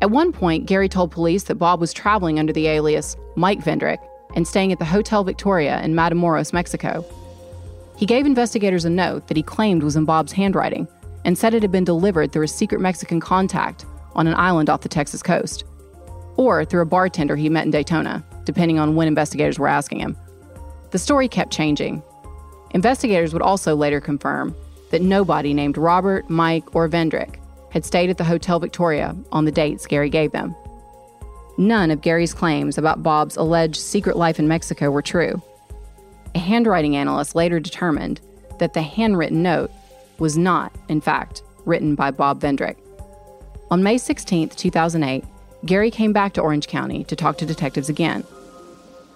At 0.00 0.12
one 0.12 0.32
point, 0.32 0.66
Gary 0.66 0.88
told 0.88 1.10
police 1.10 1.42
that 1.44 1.56
Bob 1.56 1.80
was 1.80 1.92
traveling 1.92 2.38
under 2.38 2.52
the 2.52 2.68
alias 2.68 3.16
Mike 3.34 3.58
Vendrick 3.58 3.98
and 4.36 4.46
staying 4.46 4.70
at 4.70 4.78
the 4.78 4.84
Hotel 4.84 5.24
Victoria 5.24 5.82
in 5.82 5.94
Matamoros, 5.94 6.52
Mexico. 6.52 7.04
He 7.96 8.06
gave 8.06 8.24
investigators 8.24 8.84
a 8.84 8.90
note 8.90 9.26
that 9.26 9.36
he 9.36 9.42
claimed 9.42 9.82
was 9.82 9.96
in 9.96 10.04
Bob's 10.04 10.30
handwriting 10.30 10.86
and 11.24 11.36
said 11.36 11.54
it 11.54 11.62
had 11.62 11.72
been 11.72 11.82
delivered 11.82 12.30
through 12.30 12.44
a 12.44 12.48
secret 12.48 12.80
Mexican 12.80 13.18
contact 13.18 13.84
on 14.14 14.28
an 14.28 14.34
island 14.34 14.70
off 14.70 14.82
the 14.82 14.88
Texas 14.88 15.24
coast, 15.24 15.64
or 16.36 16.64
through 16.64 16.82
a 16.82 16.86
bartender 16.86 17.34
he 17.34 17.48
met 17.48 17.64
in 17.64 17.72
Daytona, 17.72 18.24
depending 18.44 18.78
on 18.78 18.94
when 18.94 19.08
investigators 19.08 19.58
were 19.58 19.66
asking 19.66 19.98
him. 19.98 20.16
The 20.92 21.00
story 21.00 21.26
kept 21.26 21.52
changing. 21.52 22.00
Investigators 22.70 23.32
would 23.32 23.42
also 23.42 23.74
later 23.74 24.00
confirm 24.00 24.54
that 24.90 25.02
nobody 25.02 25.54
named 25.54 25.76
Robert, 25.76 26.28
Mike, 26.30 26.74
or 26.74 26.88
Vendrick 26.88 27.36
had 27.70 27.84
stayed 27.84 28.10
at 28.10 28.18
the 28.18 28.24
Hotel 28.24 28.58
Victoria 28.58 29.14
on 29.32 29.44
the 29.44 29.52
dates 29.52 29.86
Gary 29.86 30.08
gave 30.08 30.32
them. 30.32 30.54
None 31.58 31.90
of 31.90 32.00
Gary's 32.00 32.32
claims 32.32 32.78
about 32.78 33.02
Bob's 33.02 33.36
alleged 33.36 33.76
secret 33.76 34.16
life 34.16 34.38
in 34.38 34.48
Mexico 34.48 34.90
were 34.90 35.02
true. 35.02 35.42
A 36.34 36.38
handwriting 36.38 36.96
analyst 36.96 37.34
later 37.34 37.58
determined 37.58 38.20
that 38.58 38.74
the 38.74 38.82
handwritten 38.82 39.42
note 39.42 39.70
was 40.18 40.38
not, 40.38 40.72
in 40.88 41.00
fact, 41.00 41.42
written 41.64 41.94
by 41.94 42.10
Bob 42.10 42.40
Vendrick. 42.40 42.76
On 43.70 43.82
May 43.82 43.98
16, 43.98 44.50
2008, 44.50 45.24
Gary 45.66 45.90
came 45.90 46.12
back 46.12 46.32
to 46.34 46.40
Orange 46.40 46.68
County 46.68 47.04
to 47.04 47.16
talk 47.16 47.38
to 47.38 47.46
detectives 47.46 47.88
again. 47.88 48.24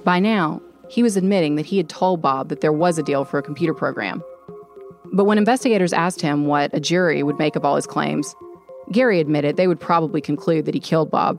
By 0.05 0.19
now, 0.19 0.61
he 0.89 1.03
was 1.03 1.17
admitting 1.17 1.55
that 1.55 1.67
he 1.67 1.77
had 1.77 1.89
told 1.89 2.21
Bob 2.21 2.49
that 2.49 2.61
there 2.61 2.73
was 2.73 2.99
a 2.99 3.03
deal 3.03 3.25
for 3.25 3.39
a 3.39 3.43
computer 3.43 3.73
program. 3.73 4.23
But 5.13 5.25
when 5.25 5.37
investigators 5.37 5.93
asked 5.93 6.23
him 6.23 6.47
what 6.47 6.73
a 6.73 6.81
jury 6.81 7.23
would 7.23 7.39
make 7.39 7.55
of 7.55 7.65
all 7.65 7.77
his 7.77 7.87
claims, 7.87 8.35
Gary 8.91 9.21
admitted 9.21 9.57
they 9.57 9.69
would 9.69 9.81
probably 9.81 10.23
conclude 10.23 10.65
that 10.65 10.75
he 10.75 10.81
killed 10.81 11.11
Bob. 11.11 11.39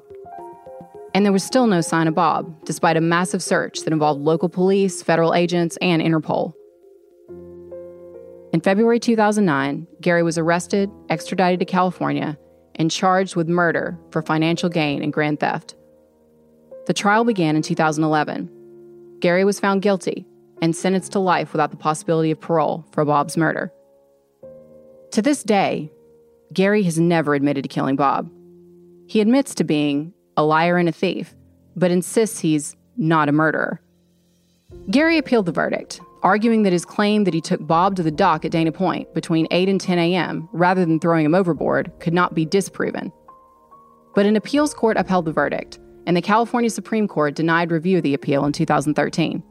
And 1.15 1.25
there 1.25 1.33
was 1.33 1.43
still 1.43 1.65
no 1.65 1.81
sign 1.81 2.07
of 2.07 2.13
Bob, 2.13 2.65
despite 2.65 2.97
a 2.97 3.01
massive 3.01 3.41
search 3.41 3.81
that 3.81 3.93
involved 3.93 4.21
local 4.21 4.49
police, 4.49 5.01
federal 5.01 5.33
agents, 5.33 5.77
and 5.81 6.01
Interpol. 6.01 6.53
In 8.53 8.62
February 8.62 8.99
2009, 8.99 9.88
Gary 10.01 10.21
was 10.21 10.38
arrested, 10.38 10.91
extradited 11.09 11.59
to 11.59 11.65
California, 11.65 12.38
and 12.75 12.91
charged 12.91 13.36
with 13.36 13.49
murder 13.49 13.97
for 14.12 14.21
financial 14.21 14.69
gain 14.69 15.01
and 15.01 15.12
grand 15.12 15.39
theft. 15.39 15.75
The 16.86 16.93
trial 16.93 17.23
began 17.23 17.55
in 17.55 17.63
2011. 17.63 18.49
Gary 19.19 19.45
was 19.45 19.59
found 19.59 19.81
guilty 19.81 20.27
and 20.61 20.75
sentenced 20.75 21.11
to 21.13 21.19
life 21.19 21.51
without 21.51 21.71
the 21.71 21.77
possibility 21.77 22.31
of 22.31 22.39
parole 22.39 22.85
for 22.91 23.03
Bob's 23.05 23.37
murder. 23.37 23.71
To 25.11 25.21
this 25.21 25.43
day, 25.43 25.91
Gary 26.53 26.83
has 26.83 26.99
never 26.99 27.35
admitted 27.35 27.63
to 27.63 27.69
killing 27.69 27.95
Bob. 27.95 28.31
He 29.07 29.21
admits 29.21 29.53
to 29.55 29.63
being 29.63 30.13
a 30.37 30.43
liar 30.43 30.77
and 30.77 30.89
a 30.89 30.91
thief, 30.91 31.35
but 31.75 31.91
insists 31.91 32.39
he's 32.39 32.75
not 32.97 33.29
a 33.29 33.31
murderer. 33.31 33.81
Gary 34.89 35.17
appealed 35.17 35.45
the 35.45 35.51
verdict, 35.51 36.01
arguing 36.23 36.63
that 36.63 36.73
his 36.73 36.85
claim 36.85 37.25
that 37.25 37.33
he 37.33 37.41
took 37.41 37.65
Bob 37.65 37.95
to 37.95 38.03
the 38.03 38.11
dock 38.11 38.45
at 38.45 38.51
Dana 38.51 38.71
Point 38.71 39.13
between 39.13 39.47
8 39.51 39.69
and 39.69 39.79
10 39.79 39.99
a.m., 39.99 40.49
rather 40.51 40.85
than 40.85 40.99
throwing 40.99 41.25
him 41.25 41.35
overboard, 41.35 41.91
could 41.99 42.13
not 42.13 42.33
be 42.33 42.45
disproven. 42.45 43.11
But 44.15 44.25
an 44.25 44.35
appeals 44.35 44.73
court 44.73 44.97
upheld 44.97 45.25
the 45.25 45.31
verdict, 45.31 45.79
and 46.05 46.15
the 46.15 46.21
California 46.21 46.69
Supreme 46.69 47.07
Court 47.07 47.35
denied 47.35 47.71
review 47.71 47.97
of 47.97 48.03
the 48.03 48.13
appeal 48.13 48.45
in 48.45 48.51
2013. 48.51 49.43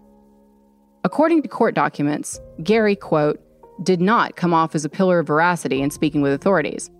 According 1.04 1.42
to 1.42 1.48
court 1.48 1.74
documents, 1.74 2.40
Gary, 2.62 2.94
quote, 2.94 3.40
did 3.82 4.00
not 4.00 4.36
come 4.36 4.54
off 4.54 4.76
as 4.76 4.84
a 4.84 4.88
pillar 4.88 5.18
of 5.18 5.26
veracity 5.26 5.82
in 5.82 5.90
speaking 5.90 6.22
with 6.22 6.32
authorities. 6.32 6.90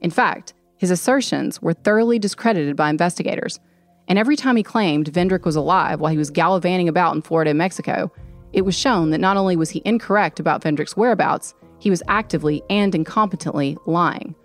In 0.00 0.10
fact, 0.10 0.54
his 0.76 0.92
assertions 0.92 1.60
were 1.60 1.72
thoroughly 1.72 2.20
discredited 2.20 2.76
by 2.76 2.88
investigators, 2.88 3.58
and 4.06 4.16
every 4.16 4.36
time 4.36 4.54
he 4.54 4.62
claimed 4.62 5.12
Kendrick 5.12 5.44
was 5.44 5.56
alive 5.56 5.98
while 5.98 6.12
he 6.12 6.18
was 6.18 6.30
gallivanting 6.30 6.88
about 6.88 7.16
in 7.16 7.22
Florida 7.22 7.50
and 7.50 7.58
Mexico, 7.58 8.12
it 8.52 8.62
was 8.62 8.78
shown 8.78 9.10
that 9.10 9.18
not 9.18 9.36
only 9.36 9.56
was 9.56 9.70
he 9.70 9.82
incorrect 9.84 10.38
about 10.38 10.62
Kendrick's 10.62 10.96
whereabouts, 10.96 11.52
he 11.80 11.90
was 11.90 12.02
actively 12.06 12.62
and 12.70 12.92
incompetently 12.92 13.76
lying. 13.86 14.36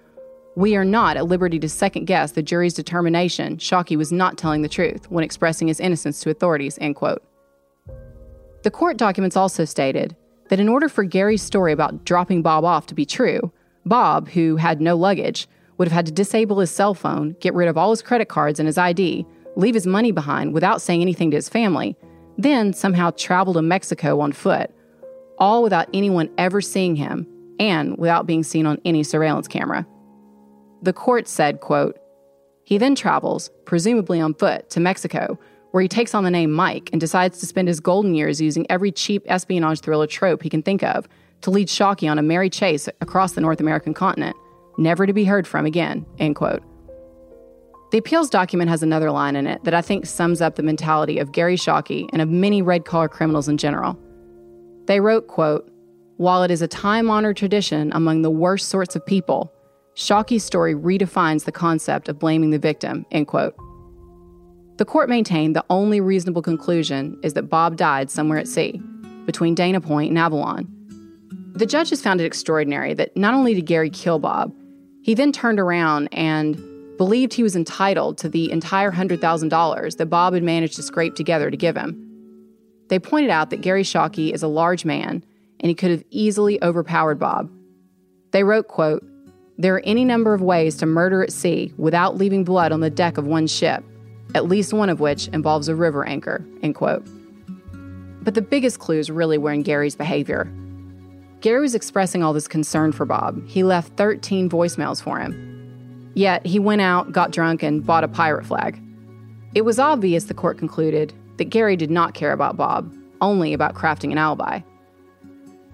We 0.56 0.76
are 0.76 0.86
not 0.86 1.18
at 1.18 1.28
liberty 1.28 1.60
to 1.60 1.70
second 1.70 2.06
guess 2.06 2.32
the 2.32 2.42
jury's 2.42 2.74
determination 2.74 3.58
Shockey 3.58 3.96
was 3.96 4.12
not 4.12 4.40
telling 4.40 4.64
the 4.64 4.70
truth 4.70 5.10
when 5.12 5.24
expressing 5.24 5.68
his 5.68 5.80
innocence 5.80 6.20
to 6.22 6.32
authorities, 6.32 6.80
end 6.82 6.96
quote. 6.96 7.24
The 8.64 8.72
court 8.72 8.98
documents 8.98 9.36
also 9.36 9.66
stated 9.66 10.16
that 10.50 10.60
in 10.60 10.70
order 10.70 10.88
for 10.88 11.04
Gary's 11.04 11.42
story 11.42 11.74
about 11.74 12.06
dropping 12.06 12.42
Bob 12.42 12.64
off 12.64 12.88
to 12.88 12.96
be 12.96 13.06
true, 13.06 13.52
Bob, 13.86 14.30
who 14.30 14.56
had 14.56 14.80
no 14.80 14.96
luggage, 14.96 15.48
would 15.78 15.88
have 15.88 15.94
had 15.94 16.06
to 16.06 16.12
disable 16.12 16.60
his 16.60 16.72
cell 16.72 16.94
phone, 16.94 17.36
get 17.42 17.54
rid 17.54 17.68
of 17.68 17.78
all 17.78 17.90
his 17.90 18.02
credit 18.02 18.30
cards 18.30 18.60
and 18.60 18.68
his 18.68 18.78
ID, 18.78 19.26
leave 19.58 19.74
his 19.74 19.86
money 19.86 20.12
behind 20.12 20.54
without 20.54 20.82
saying 20.82 21.02
anything 21.02 21.30
to 21.32 21.38
his 21.38 21.50
family, 21.50 21.98
then 22.38 22.72
somehow 22.72 23.12
travel 23.12 23.54
to 23.54 23.62
Mexico 23.62 24.22
on 24.22 24.32
foot, 24.32 24.72
all 25.38 25.62
without 25.62 25.90
anyone 25.94 26.30
ever 26.38 26.62
seeing 26.62 26.96
him 26.96 27.28
and 27.60 27.98
without 27.98 28.26
being 28.26 28.44
seen 28.44 28.66
on 28.66 28.80
any 28.86 29.04
surveillance 29.04 29.48
camera. 29.48 29.86
The 30.82 30.94
court 30.94 31.28
said, 31.28 31.60
quote, 31.60 31.98
he 32.64 32.78
then 32.78 32.96
travels, 32.96 33.52
presumably 33.66 34.22
on 34.22 34.36
foot, 34.36 34.70
to 34.70 34.80
Mexico, 34.80 35.38
where 35.74 35.82
he 35.82 35.88
takes 35.88 36.14
on 36.14 36.24
the 36.24 36.30
name 36.30 36.52
Mike 36.52 36.92
and 36.92 37.02
decides 37.02 37.40
to 37.40 37.48
spend 37.48 37.68
his 37.68 37.80
golden 37.80 38.14
years 38.14 38.40
using 38.40 38.64
every 38.70 38.92
cheap 38.92 39.24
espionage 39.26 39.80
thriller 39.80 40.06
trope 40.06 40.44
he 40.44 40.50
can 40.50 40.62
think 40.62 40.84
of 40.84 41.08
to 41.42 41.50
lead 41.50 41.68
Shockey 41.68 42.10
on 42.10 42.20
a 42.20 42.22
merry 42.22 42.48
chase 42.48 42.88
across 43.02 43.32
the 43.32 43.42
North 43.42 43.60
American 43.60 43.92
continent, 43.92 44.38
never 44.78 45.08
to 45.08 45.14
be 45.14 45.24
heard 45.26 45.48
from 45.48 45.66
again, 45.66 46.06
end 46.20 46.36
quote. 46.36 46.62
The 47.92 47.98
appeals 47.98 48.30
document 48.30 48.70
has 48.70 48.84
another 48.84 49.10
line 49.10 49.36
in 49.36 49.48
it 49.48 49.64
that 49.64 49.74
I 49.74 49.82
think 49.82 50.06
sums 50.06 50.42
up 50.42 50.58
the 50.58 50.64
mentality 50.64 51.18
of 51.18 51.32
Gary 51.32 51.56
Shockey 51.56 52.08
and 52.14 52.22
of 52.22 52.30
many 52.30 52.62
red 52.62 52.86
collar 52.86 53.10
criminals 53.10 53.50
in 53.50 53.58
general. 53.58 53.98
They 54.86 55.00
wrote, 55.00 55.28
quote, 55.28 55.68
While 56.18 56.44
it 56.44 56.52
is 56.52 56.62
a 56.62 56.68
time 56.68 57.10
honored 57.10 57.38
tradition 57.38 57.92
among 57.94 58.22
the 58.22 58.30
worst 58.30 58.70
sorts 58.70 58.96
of 58.96 59.04
people, 59.08 59.52
Shockey's 59.96 60.44
story 60.44 60.76
redefines 60.76 61.46
the 61.46 61.52
concept 61.52 62.10
of 62.10 62.20
blaming 62.20 62.52
the 62.52 62.60
victim, 62.60 63.08
end 63.10 63.28
quote. 63.28 63.56
The 64.78 64.86
court 64.86 65.08
maintained 65.08 65.56
the 65.56 65.66
only 65.70 66.02
reasonable 66.02 66.42
conclusion 66.42 67.20
is 67.22 67.34
that 67.34 67.44
Bob 67.44 67.78
died 67.78 68.10
somewhere 68.10 68.40
at 68.40 68.48
sea, 68.48 68.82
between 69.26 69.56
Dana 69.56 69.80
Point 69.80 70.10
and 70.10 70.18
Avalon. 70.18 70.68
The 71.54 71.68
judges 71.68 72.02
found 72.02 72.20
it 72.20 72.26
extraordinary 72.26 72.94
that 72.96 73.16
not 73.16 73.36
only 73.36 73.54
did 73.54 73.68
Gary 73.68 73.90
kill 73.92 74.18
Bob, 74.18 74.54
he 75.04 75.14
then 75.14 75.32
turned 75.32 75.60
around 75.60 76.08
and 76.12 76.58
believed 76.98 77.34
he 77.34 77.44
was 77.44 77.56
entitled 77.56 78.18
to 78.20 78.30
the 78.30 78.52
entire 78.52 78.92
$100,000 78.92 79.98
that 79.98 80.06
Bob 80.08 80.34
had 80.34 80.44
managed 80.44 80.76
to 80.76 80.84
scrape 80.84 81.16
together 81.16 81.52
to 81.52 81.58
give 81.58 81.76
him. 81.76 82.00
They 82.90 83.00
pointed 83.00 83.30
out 83.30 83.50
that 83.52 83.62
Gary 83.62 83.84
Shockey 83.84 84.34
is 84.34 84.44
a 84.44 84.48
large 84.48 84.86
man 84.86 85.24
and 85.60 85.70
he 85.70 85.76
could 85.76 85.92
have 85.92 86.04
easily 86.10 86.62
overpowered 86.64 87.20
Bob. 87.20 87.50
They 88.32 88.44
wrote, 88.44 88.68
quote, 88.68 89.04
There 89.58 89.76
are 89.76 89.82
any 89.86 90.04
number 90.04 90.34
of 90.34 90.42
ways 90.42 90.76
to 90.78 90.86
murder 90.86 91.24
at 91.24 91.32
sea 91.32 91.74
without 91.78 92.18
leaving 92.18 92.44
blood 92.44 92.72
on 92.72 92.80
the 92.80 92.90
deck 92.90 93.18
of 93.18 93.28
one 93.28 93.48
ship, 93.48 93.84
at 94.36 94.48
least 94.48 94.74
one 94.74 94.90
of 94.90 95.00
which 95.00 95.28
involves 95.30 95.68
a 95.68 95.76
river 95.76 96.06
anchor, 96.06 96.46
end 96.62 96.76
quote. 96.76 97.06
But 98.24 98.36
the 98.36 98.42
biggest 98.42 98.80
clues 98.80 99.12
really 99.12 99.38
were 99.38 99.52
in 99.52 99.64
Gary's 99.64 99.96
behavior. 99.96 100.52
Gary 101.42 101.62
was 101.62 101.76
expressing 101.76 102.24
all 102.24 102.32
this 102.32 102.48
concern 102.48 102.94
for 102.94 103.06
Bob. 103.06 103.46
He 103.48 103.64
left 103.64 103.98
13 103.98 104.50
voicemails 104.50 105.02
for 105.02 105.20
him. 105.20 106.12
Yet 106.16 106.46
he 106.46 106.58
went 106.58 106.82
out, 106.82 107.12
got 107.12 107.32
drunk, 107.32 107.64
and 107.64 107.86
bought 107.86 108.04
a 108.04 108.08
pirate 108.08 108.46
flag. 108.46 108.82
It 109.54 109.66
was 109.66 109.78
obvious, 109.78 110.26
the 110.26 110.34
court 110.34 110.58
concluded, 110.58 111.14
that 111.38 111.46
Gary 111.46 111.76
did 111.76 111.92
not 111.92 112.14
care 112.14 112.32
about 112.32 112.56
Bob, 112.56 112.96
only 113.20 113.54
about 113.54 113.76
crafting 113.76 114.12
an 114.12 114.18
alibi. 114.18 114.62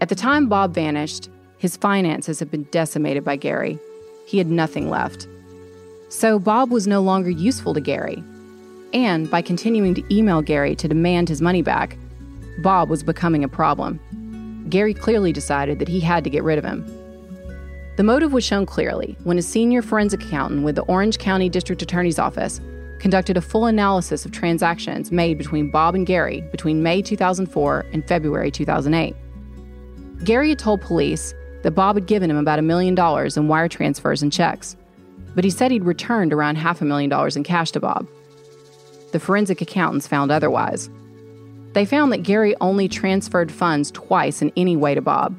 At 0.01 0.09
the 0.09 0.15
time 0.15 0.47
Bob 0.47 0.73
vanished, 0.73 1.29
his 1.59 1.77
finances 1.77 2.39
had 2.39 2.49
been 2.49 2.63
decimated 2.71 3.23
by 3.23 3.35
Gary. 3.35 3.77
He 4.25 4.37
had 4.37 4.47
nothing 4.47 4.89
left. 4.89 5.27
So 6.09 6.39
Bob 6.39 6.71
was 6.71 6.87
no 6.87 7.01
longer 7.01 7.29
useful 7.29 7.73
to 7.73 7.81
Gary. 7.81 8.23
And 8.93 9.29
by 9.29 9.41
continuing 9.41 9.93
to 9.95 10.15
email 10.15 10.41
Gary 10.41 10.75
to 10.75 10.87
demand 10.87 11.29
his 11.29 11.41
money 11.41 11.61
back, 11.61 11.97
Bob 12.59 12.89
was 12.89 13.03
becoming 13.03 13.43
a 13.43 13.49
problem. 13.49 13.99
Gary 14.69 14.93
clearly 14.93 15.31
decided 15.31 15.79
that 15.79 15.87
he 15.87 15.99
had 15.99 16.23
to 16.23 16.29
get 16.29 16.43
rid 16.43 16.57
of 16.57 16.65
him. 16.65 16.85
The 17.97 18.03
motive 18.03 18.31
was 18.31 18.45
shown 18.45 18.65
clearly 18.65 19.17
when 19.23 19.37
a 19.37 19.41
senior 19.41 19.81
forensic 19.81 20.23
accountant 20.23 20.63
with 20.63 20.75
the 20.75 20.83
Orange 20.83 21.17
County 21.17 21.49
District 21.49 21.81
Attorney's 21.81 22.19
Office 22.19 22.61
conducted 22.99 23.37
a 23.37 23.41
full 23.41 23.65
analysis 23.65 24.25
of 24.25 24.31
transactions 24.31 25.11
made 25.11 25.37
between 25.37 25.71
Bob 25.71 25.95
and 25.95 26.05
Gary 26.05 26.41
between 26.51 26.83
May 26.83 27.01
2004 27.01 27.85
and 27.93 28.07
February 28.07 28.51
2008. 28.51 29.15
Gary 30.23 30.49
had 30.49 30.59
told 30.59 30.81
police 30.81 31.33
that 31.63 31.71
Bob 31.71 31.95
had 31.95 32.05
given 32.05 32.29
him 32.29 32.37
about 32.37 32.59
a 32.59 32.61
million 32.61 32.95
dollars 32.95 33.37
in 33.37 33.47
wire 33.47 33.67
transfers 33.67 34.21
and 34.21 34.31
checks, 34.31 34.75
but 35.35 35.43
he 35.43 35.49
said 35.49 35.71
he'd 35.71 35.83
returned 35.83 36.33
around 36.33 36.55
half 36.55 36.81
a 36.81 36.85
million 36.85 37.09
dollars 37.09 37.35
in 37.35 37.43
cash 37.43 37.71
to 37.71 37.79
Bob. 37.79 38.07
The 39.11 39.19
forensic 39.19 39.61
accountants 39.61 40.07
found 40.07 40.31
otherwise. 40.31 40.89
They 41.73 41.85
found 41.85 42.11
that 42.11 42.23
Gary 42.23 42.55
only 42.61 42.87
transferred 42.87 43.51
funds 43.51 43.91
twice 43.91 44.41
in 44.41 44.51
any 44.57 44.75
way 44.75 44.95
to 44.95 45.01
Bob, 45.01 45.35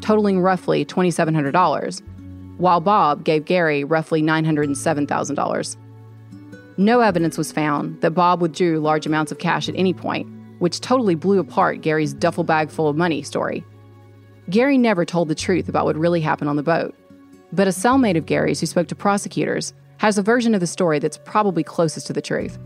totaling 0.00 0.40
roughly 0.40 0.84
$2,700, 0.84 2.02
while 2.58 2.80
Bob 2.80 3.24
gave 3.24 3.44
Gary 3.44 3.84
roughly 3.84 4.22
$907,000. 4.22 5.76
No 6.76 7.00
evidence 7.00 7.36
was 7.36 7.52
found 7.52 8.00
that 8.00 8.12
Bob 8.12 8.40
withdrew 8.40 8.80
large 8.80 9.06
amounts 9.06 9.32
of 9.32 9.38
cash 9.38 9.68
at 9.68 9.76
any 9.76 9.92
point, 9.92 10.26
which 10.60 10.80
totally 10.80 11.14
blew 11.14 11.38
apart 11.38 11.80
Gary's 11.80 12.14
duffel 12.14 12.44
bag 12.44 12.70
full 12.70 12.88
of 12.88 12.96
money 12.96 13.22
story. 13.22 13.64
Gary 14.48 14.78
never 14.78 15.04
told 15.04 15.28
the 15.28 15.34
truth 15.34 15.68
about 15.68 15.84
what 15.84 15.96
really 15.96 16.20
happened 16.20 16.50
on 16.50 16.56
the 16.56 16.62
boat, 16.62 16.94
but 17.52 17.66
a 17.66 17.70
cellmate 17.70 18.16
of 18.16 18.26
Gary's 18.26 18.60
who 18.60 18.66
spoke 18.66 18.88
to 18.88 18.94
prosecutors 18.94 19.74
has 19.98 20.16
a 20.16 20.22
version 20.22 20.54
of 20.54 20.60
the 20.60 20.66
story 20.66 20.98
that's 20.98 21.18
probably 21.18 21.62
closest 21.62 22.06
to 22.06 22.12
the 22.12 22.22
truth. 22.22 22.58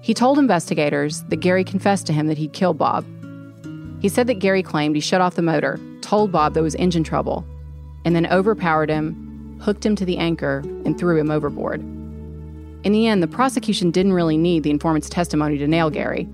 He 0.00 0.14
told 0.14 0.38
investigators 0.38 1.22
that 1.24 1.36
Gary 1.36 1.64
confessed 1.64 2.06
to 2.06 2.12
him 2.12 2.28
that 2.28 2.38
he'd 2.38 2.52
killed 2.52 2.78
Bob. 2.78 3.04
He 4.00 4.08
said 4.08 4.26
that 4.28 4.38
Gary 4.38 4.62
claimed 4.62 4.94
he 4.94 5.00
shut 5.00 5.20
off 5.20 5.34
the 5.34 5.42
motor 5.42 5.78
told 6.08 6.32
Bob 6.32 6.54
there 6.54 6.62
was 6.62 6.74
engine 6.76 7.04
trouble, 7.04 7.44
and 8.06 8.16
then 8.16 8.26
overpowered 8.28 8.88
him, 8.88 9.60
hooked 9.60 9.84
him 9.84 9.94
to 9.94 10.06
the 10.06 10.16
anchor, 10.16 10.62
and 10.86 10.98
threw 10.98 11.18
him 11.18 11.30
overboard. 11.30 11.80
In 11.80 12.92
the 12.92 13.06
end, 13.06 13.22
the 13.22 13.28
prosecution 13.28 13.90
didn't 13.90 14.14
really 14.14 14.38
need 14.38 14.62
the 14.62 14.70
informant's 14.70 15.10
testimony 15.10 15.58
to 15.58 15.68
nail 15.68 15.90
Gary. 15.90 16.26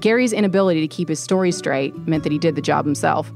Gary's 0.00 0.32
inability 0.32 0.80
to 0.80 0.88
keep 0.88 1.08
his 1.08 1.20
story 1.20 1.52
straight 1.52 1.96
meant 2.08 2.24
that 2.24 2.32
he 2.32 2.38
did 2.38 2.56
the 2.56 2.60
job 2.60 2.84
himself. 2.84 3.30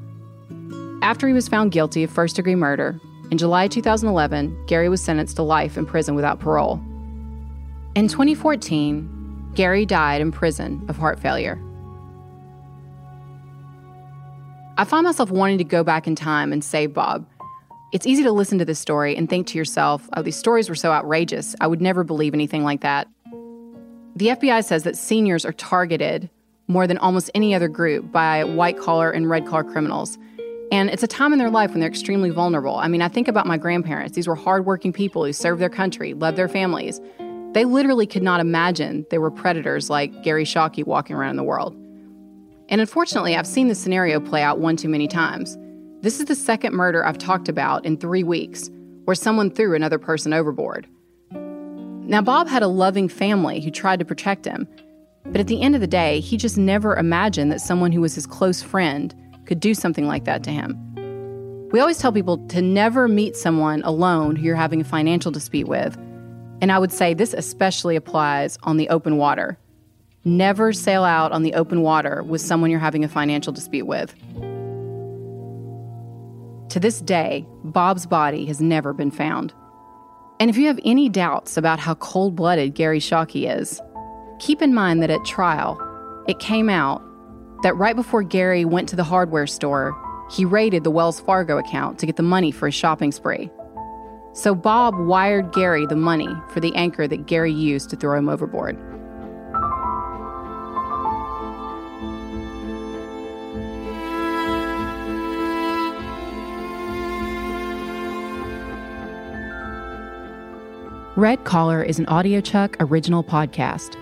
After 1.01 1.29
he 1.29 1.33
was 1.33 1.47
found 1.47 1.71
guilty 1.71 2.03
of 2.03 2.11
first 2.11 2.35
degree 2.35 2.57
murder, 2.57 2.99
in 3.31 3.39
July 3.39 3.69
2011, 3.69 4.66
Gary 4.66 4.89
was 4.89 5.01
sentenced 5.01 5.37
to 5.37 5.43
life 5.45 5.79
in 5.79 5.87
prison 5.87 6.16
without 6.16 6.41
parole. 6.41 6.81
In 7.95 8.09
2014, 8.09 9.18
Gary 9.55 9.86
died 9.86 10.20
in 10.20 10.32
prison 10.32 10.84
of 10.88 10.96
heart 10.96 11.18
failure. 11.18 11.61
I 14.76 14.84
find 14.84 15.05
myself 15.05 15.30
wanting 15.30 15.59
to 15.59 15.64
go 15.64 15.82
back 15.82 16.07
in 16.07 16.14
time 16.14 16.53
and 16.53 16.62
save 16.62 16.94
Bob. 16.94 17.26
It's 17.90 18.07
easy 18.07 18.22
to 18.22 18.30
listen 18.30 18.59
to 18.59 18.64
this 18.64 18.78
story 18.78 19.16
and 19.16 19.28
think 19.28 19.49
to 19.49 19.59
yourself, 19.59 20.09
oh, 20.16 20.22
these 20.22 20.36
stories 20.36 20.68
were 20.68 20.74
so 20.74 20.92
outrageous. 20.92 21.57
I 21.61 21.66
would 21.66 21.80
never 21.80 22.05
believe 22.05 22.34
anything 22.34 22.62
like 22.62 22.82
that. 22.82 23.09
The 24.14 24.28
FBI 24.28 24.62
says 24.64 24.84
that 24.84 24.96
seniors 24.96 25.44
are 25.44 25.53
targeted 25.53 26.30
more 26.68 26.86
than 26.86 26.99
almost 26.99 27.30
any 27.34 27.55
other 27.55 27.66
group 27.66 28.12
by 28.12 28.44
white 28.44 28.78
collar 28.78 29.11
and 29.11 29.28
red 29.28 29.46
collar 29.46 29.64
criminals. 29.64 30.18
And 30.70 30.90
it's 30.90 31.03
a 31.03 31.07
time 31.07 31.32
in 31.32 31.38
their 31.38 31.51
life 31.51 31.70
when 31.70 31.80
they're 31.80 31.88
extremely 31.88 32.30
vulnerable. 32.30 32.76
I 32.76 32.88
mean, 32.88 33.01
I 33.01 33.09
think 33.09 33.26
about 33.26 33.46
my 33.46 33.57
grandparents. 33.57 34.14
These 34.14 34.28
were 34.28 34.34
hardworking 34.34 34.92
people 34.92 35.24
who 35.24 35.32
served 35.32 35.61
their 35.61 35.70
country, 35.70 36.12
loved 36.12 36.36
their 36.36 36.49
families. 36.49 37.01
They 37.53 37.64
literally 37.64 38.07
could 38.07 38.22
not 38.22 38.40
imagine 38.40 39.07
they 39.11 39.18
were 39.18 39.30
predators 39.30 39.88
like 39.88 40.22
Gary 40.22 40.44
Shockey 40.44 40.84
walking 40.84 41.16
around 41.16 41.30
in 41.30 41.36
the 41.36 41.44
world. 41.44 41.74
And 42.68 42.80
unfortunately, 42.80 43.36
I've 43.36 43.46
seen 43.46 43.68
this 43.68 43.80
scenario 43.80 44.20
play 44.20 44.42
out 44.42 44.59
one 44.59 44.76
too 44.76 44.88
many 44.88 45.09
times. 45.09 45.57
This 46.03 46.20
is 46.20 46.26
the 46.26 46.34
second 46.34 46.74
murder 46.74 47.05
I've 47.05 47.18
talked 47.18 47.49
about 47.49 47.86
in 47.86 47.96
three 47.96 48.22
weeks 48.22 48.70
where 49.05 49.14
someone 49.14 49.51
threw 49.51 49.74
another 49.74 49.99
person 49.99 50.34
overboard. 50.34 50.86
Now, 51.32 52.20
Bob 52.20 52.49
had 52.49 52.62
a 52.62 52.68
loving 52.68 53.09
family 53.09 53.61
who 53.61 53.70
tried 53.70 53.99
to 53.99 54.05
protect 54.05 54.44
him, 54.44 54.68
but 55.24 55.40
at 55.40 55.46
the 55.46 55.62
end 55.62 55.74
of 55.74 55.80
the 55.80 55.86
day, 55.86 56.20
he 56.20 56.36
just 56.36 56.59
never 56.59 56.96
imagined 56.96 57.51
that 57.53 57.61
someone 57.61 57.92
who 57.92 58.03
was 58.03 58.14
his 58.14 58.26
close 58.26 58.62
friend 58.62 59.14
could 59.46 59.61
do 59.61 59.74
something 59.74 60.07
like 60.07 60.24
that 60.24 60.42
to 60.44 60.51
him. 60.51 60.76
We 61.70 61.80
always 61.80 61.99
tell 61.99 62.12
people 62.12 62.38
to 62.49 62.62
never 62.62 63.09
meet 63.09 63.36
someone 63.36 63.82
alone 63.82 64.36
who 64.36 64.44
you're 64.44 64.57
having 64.57 64.80
a 64.80 64.84
financial 64.84 65.30
dispute 65.30 65.68
with. 65.68 65.99
And 66.61 66.73
I 66.73 66.79
would 66.79 66.93
say 66.93 67.15
this 67.15 67.35
especially 67.35 67.97
applies 67.97 68.59
on 68.63 68.77
the 68.77 68.89
open 68.89 69.17
water. 69.17 69.59
Never 70.25 70.73
sail 70.73 71.05
out 71.05 71.33
on 71.33 71.43
the 71.43 71.55
open 71.55 71.83
water 71.83 72.23
with 72.23 72.41
someone 72.41 72.71
you're 72.71 72.81
having 72.81 73.05
a 73.05 73.09
financial 73.09 73.53
dispute 73.53 73.87
with. 73.87 74.15
To 76.71 76.81
this 76.81 77.01
day, 77.01 77.47
Bob's 77.65 78.07
body 78.07 78.45
has 78.47 78.61
never 78.61 78.93
been 78.93 79.11
found. 79.11 79.55
And 80.41 80.51
if 80.51 80.57
you 80.57 80.67
have 80.67 80.79
any 80.85 81.09
doubts 81.09 81.57
about 81.57 81.79
how 81.79 81.95
cold 81.95 82.37
blooded 82.37 82.75
Gary 82.75 83.01
Shockey 83.01 83.51
is, 83.59 83.81
keep 84.39 84.61
in 84.61 84.75
mind 84.75 85.03
that 85.03 85.11
at 85.11 85.25
trial, 85.25 85.81
it 86.29 86.39
came 86.39 86.69
out 86.69 87.03
that 87.63 87.77
right 87.77 87.97
before 87.97 88.23
Gary 88.23 88.65
went 88.65 88.89
to 88.91 88.97
the 88.97 89.05
hardware 89.05 89.47
store, 89.47 89.97
he 90.31 90.45
raided 90.45 90.85
the 90.85 90.91
Wells 90.91 91.21
Fargo 91.21 91.59
account 91.59 91.99
to 91.99 92.07
get 92.07 92.17
the 92.17 92.23
money 92.23 92.51
for 92.51 92.67
his 92.67 92.75
shopping 92.75 93.13
spree. 93.13 93.51
So 94.39 94.55
Bob 94.55 94.97
wired 94.97 95.53
Gary 95.53 95.84
the 95.84 95.97
money 95.97 96.28
for 96.51 96.61
the 96.61 96.72
anchor 96.76 97.09
that 97.09 97.26
Gary 97.26 97.53
used 97.53 97.91
to 97.91 97.97
throw 97.97 98.16
him 98.16 98.28
overboard. 98.28 98.78
Red 111.16 111.43
Collar 111.43 111.82
is 111.82 111.99
an 111.99 112.07
audiochuck 112.07 112.76
original 112.78 113.24
podcast. 113.24 113.97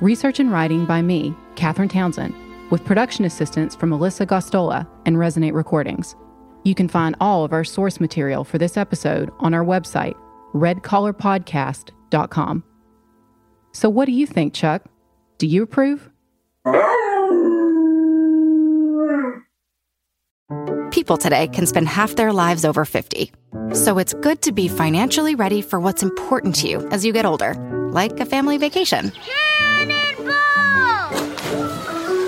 Research 0.00 0.38
and 0.38 0.52
writing 0.52 0.86
by 0.86 1.02
me, 1.02 1.34
Katherine 1.56 1.88
Townsend, 1.88 2.32
with 2.70 2.84
production 2.84 3.24
assistance 3.24 3.74
from 3.74 3.90
Melissa 3.90 4.24
Gostola 4.24 4.86
and 5.04 5.16
Resonate 5.16 5.52
Recordings. 5.52 6.14
You 6.64 6.74
can 6.74 6.88
find 6.88 7.14
all 7.20 7.44
of 7.44 7.52
our 7.52 7.64
source 7.64 8.00
material 8.00 8.44
for 8.44 8.58
this 8.58 8.76
episode 8.76 9.30
on 9.38 9.54
our 9.54 9.64
website, 9.64 10.14
redcollarpodcast.com. 10.54 12.64
So, 13.72 13.88
what 13.88 14.06
do 14.06 14.12
you 14.12 14.26
think, 14.26 14.54
Chuck? 14.54 14.84
Do 15.38 15.46
you 15.46 15.62
approve? 15.62 16.10
People 20.90 21.16
today 21.16 21.48
can 21.48 21.66
spend 21.66 21.88
half 21.88 22.16
their 22.16 22.32
lives 22.32 22.64
over 22.64 22.84
50. 22.84 23.30
So 23.72 23.98
it's 23.98 24.14
good 24.14 24.42
to 24.42 24.52
be 24.52 24.68
financially 24.68 25.34
ready 25.34 25.62
for 25.62 25.78
what's 25.78 26.02
important 26.02 26.54
to 26.56 26.68
you 26.68 26.88
as 26.88 27.04
you 27.04 27.12
get 27.12 27.24
older, 27.24 27.54
like 27.92 28.18
a 28.20 28.26
family 28.26 28.56
vacation. 28.56 29.12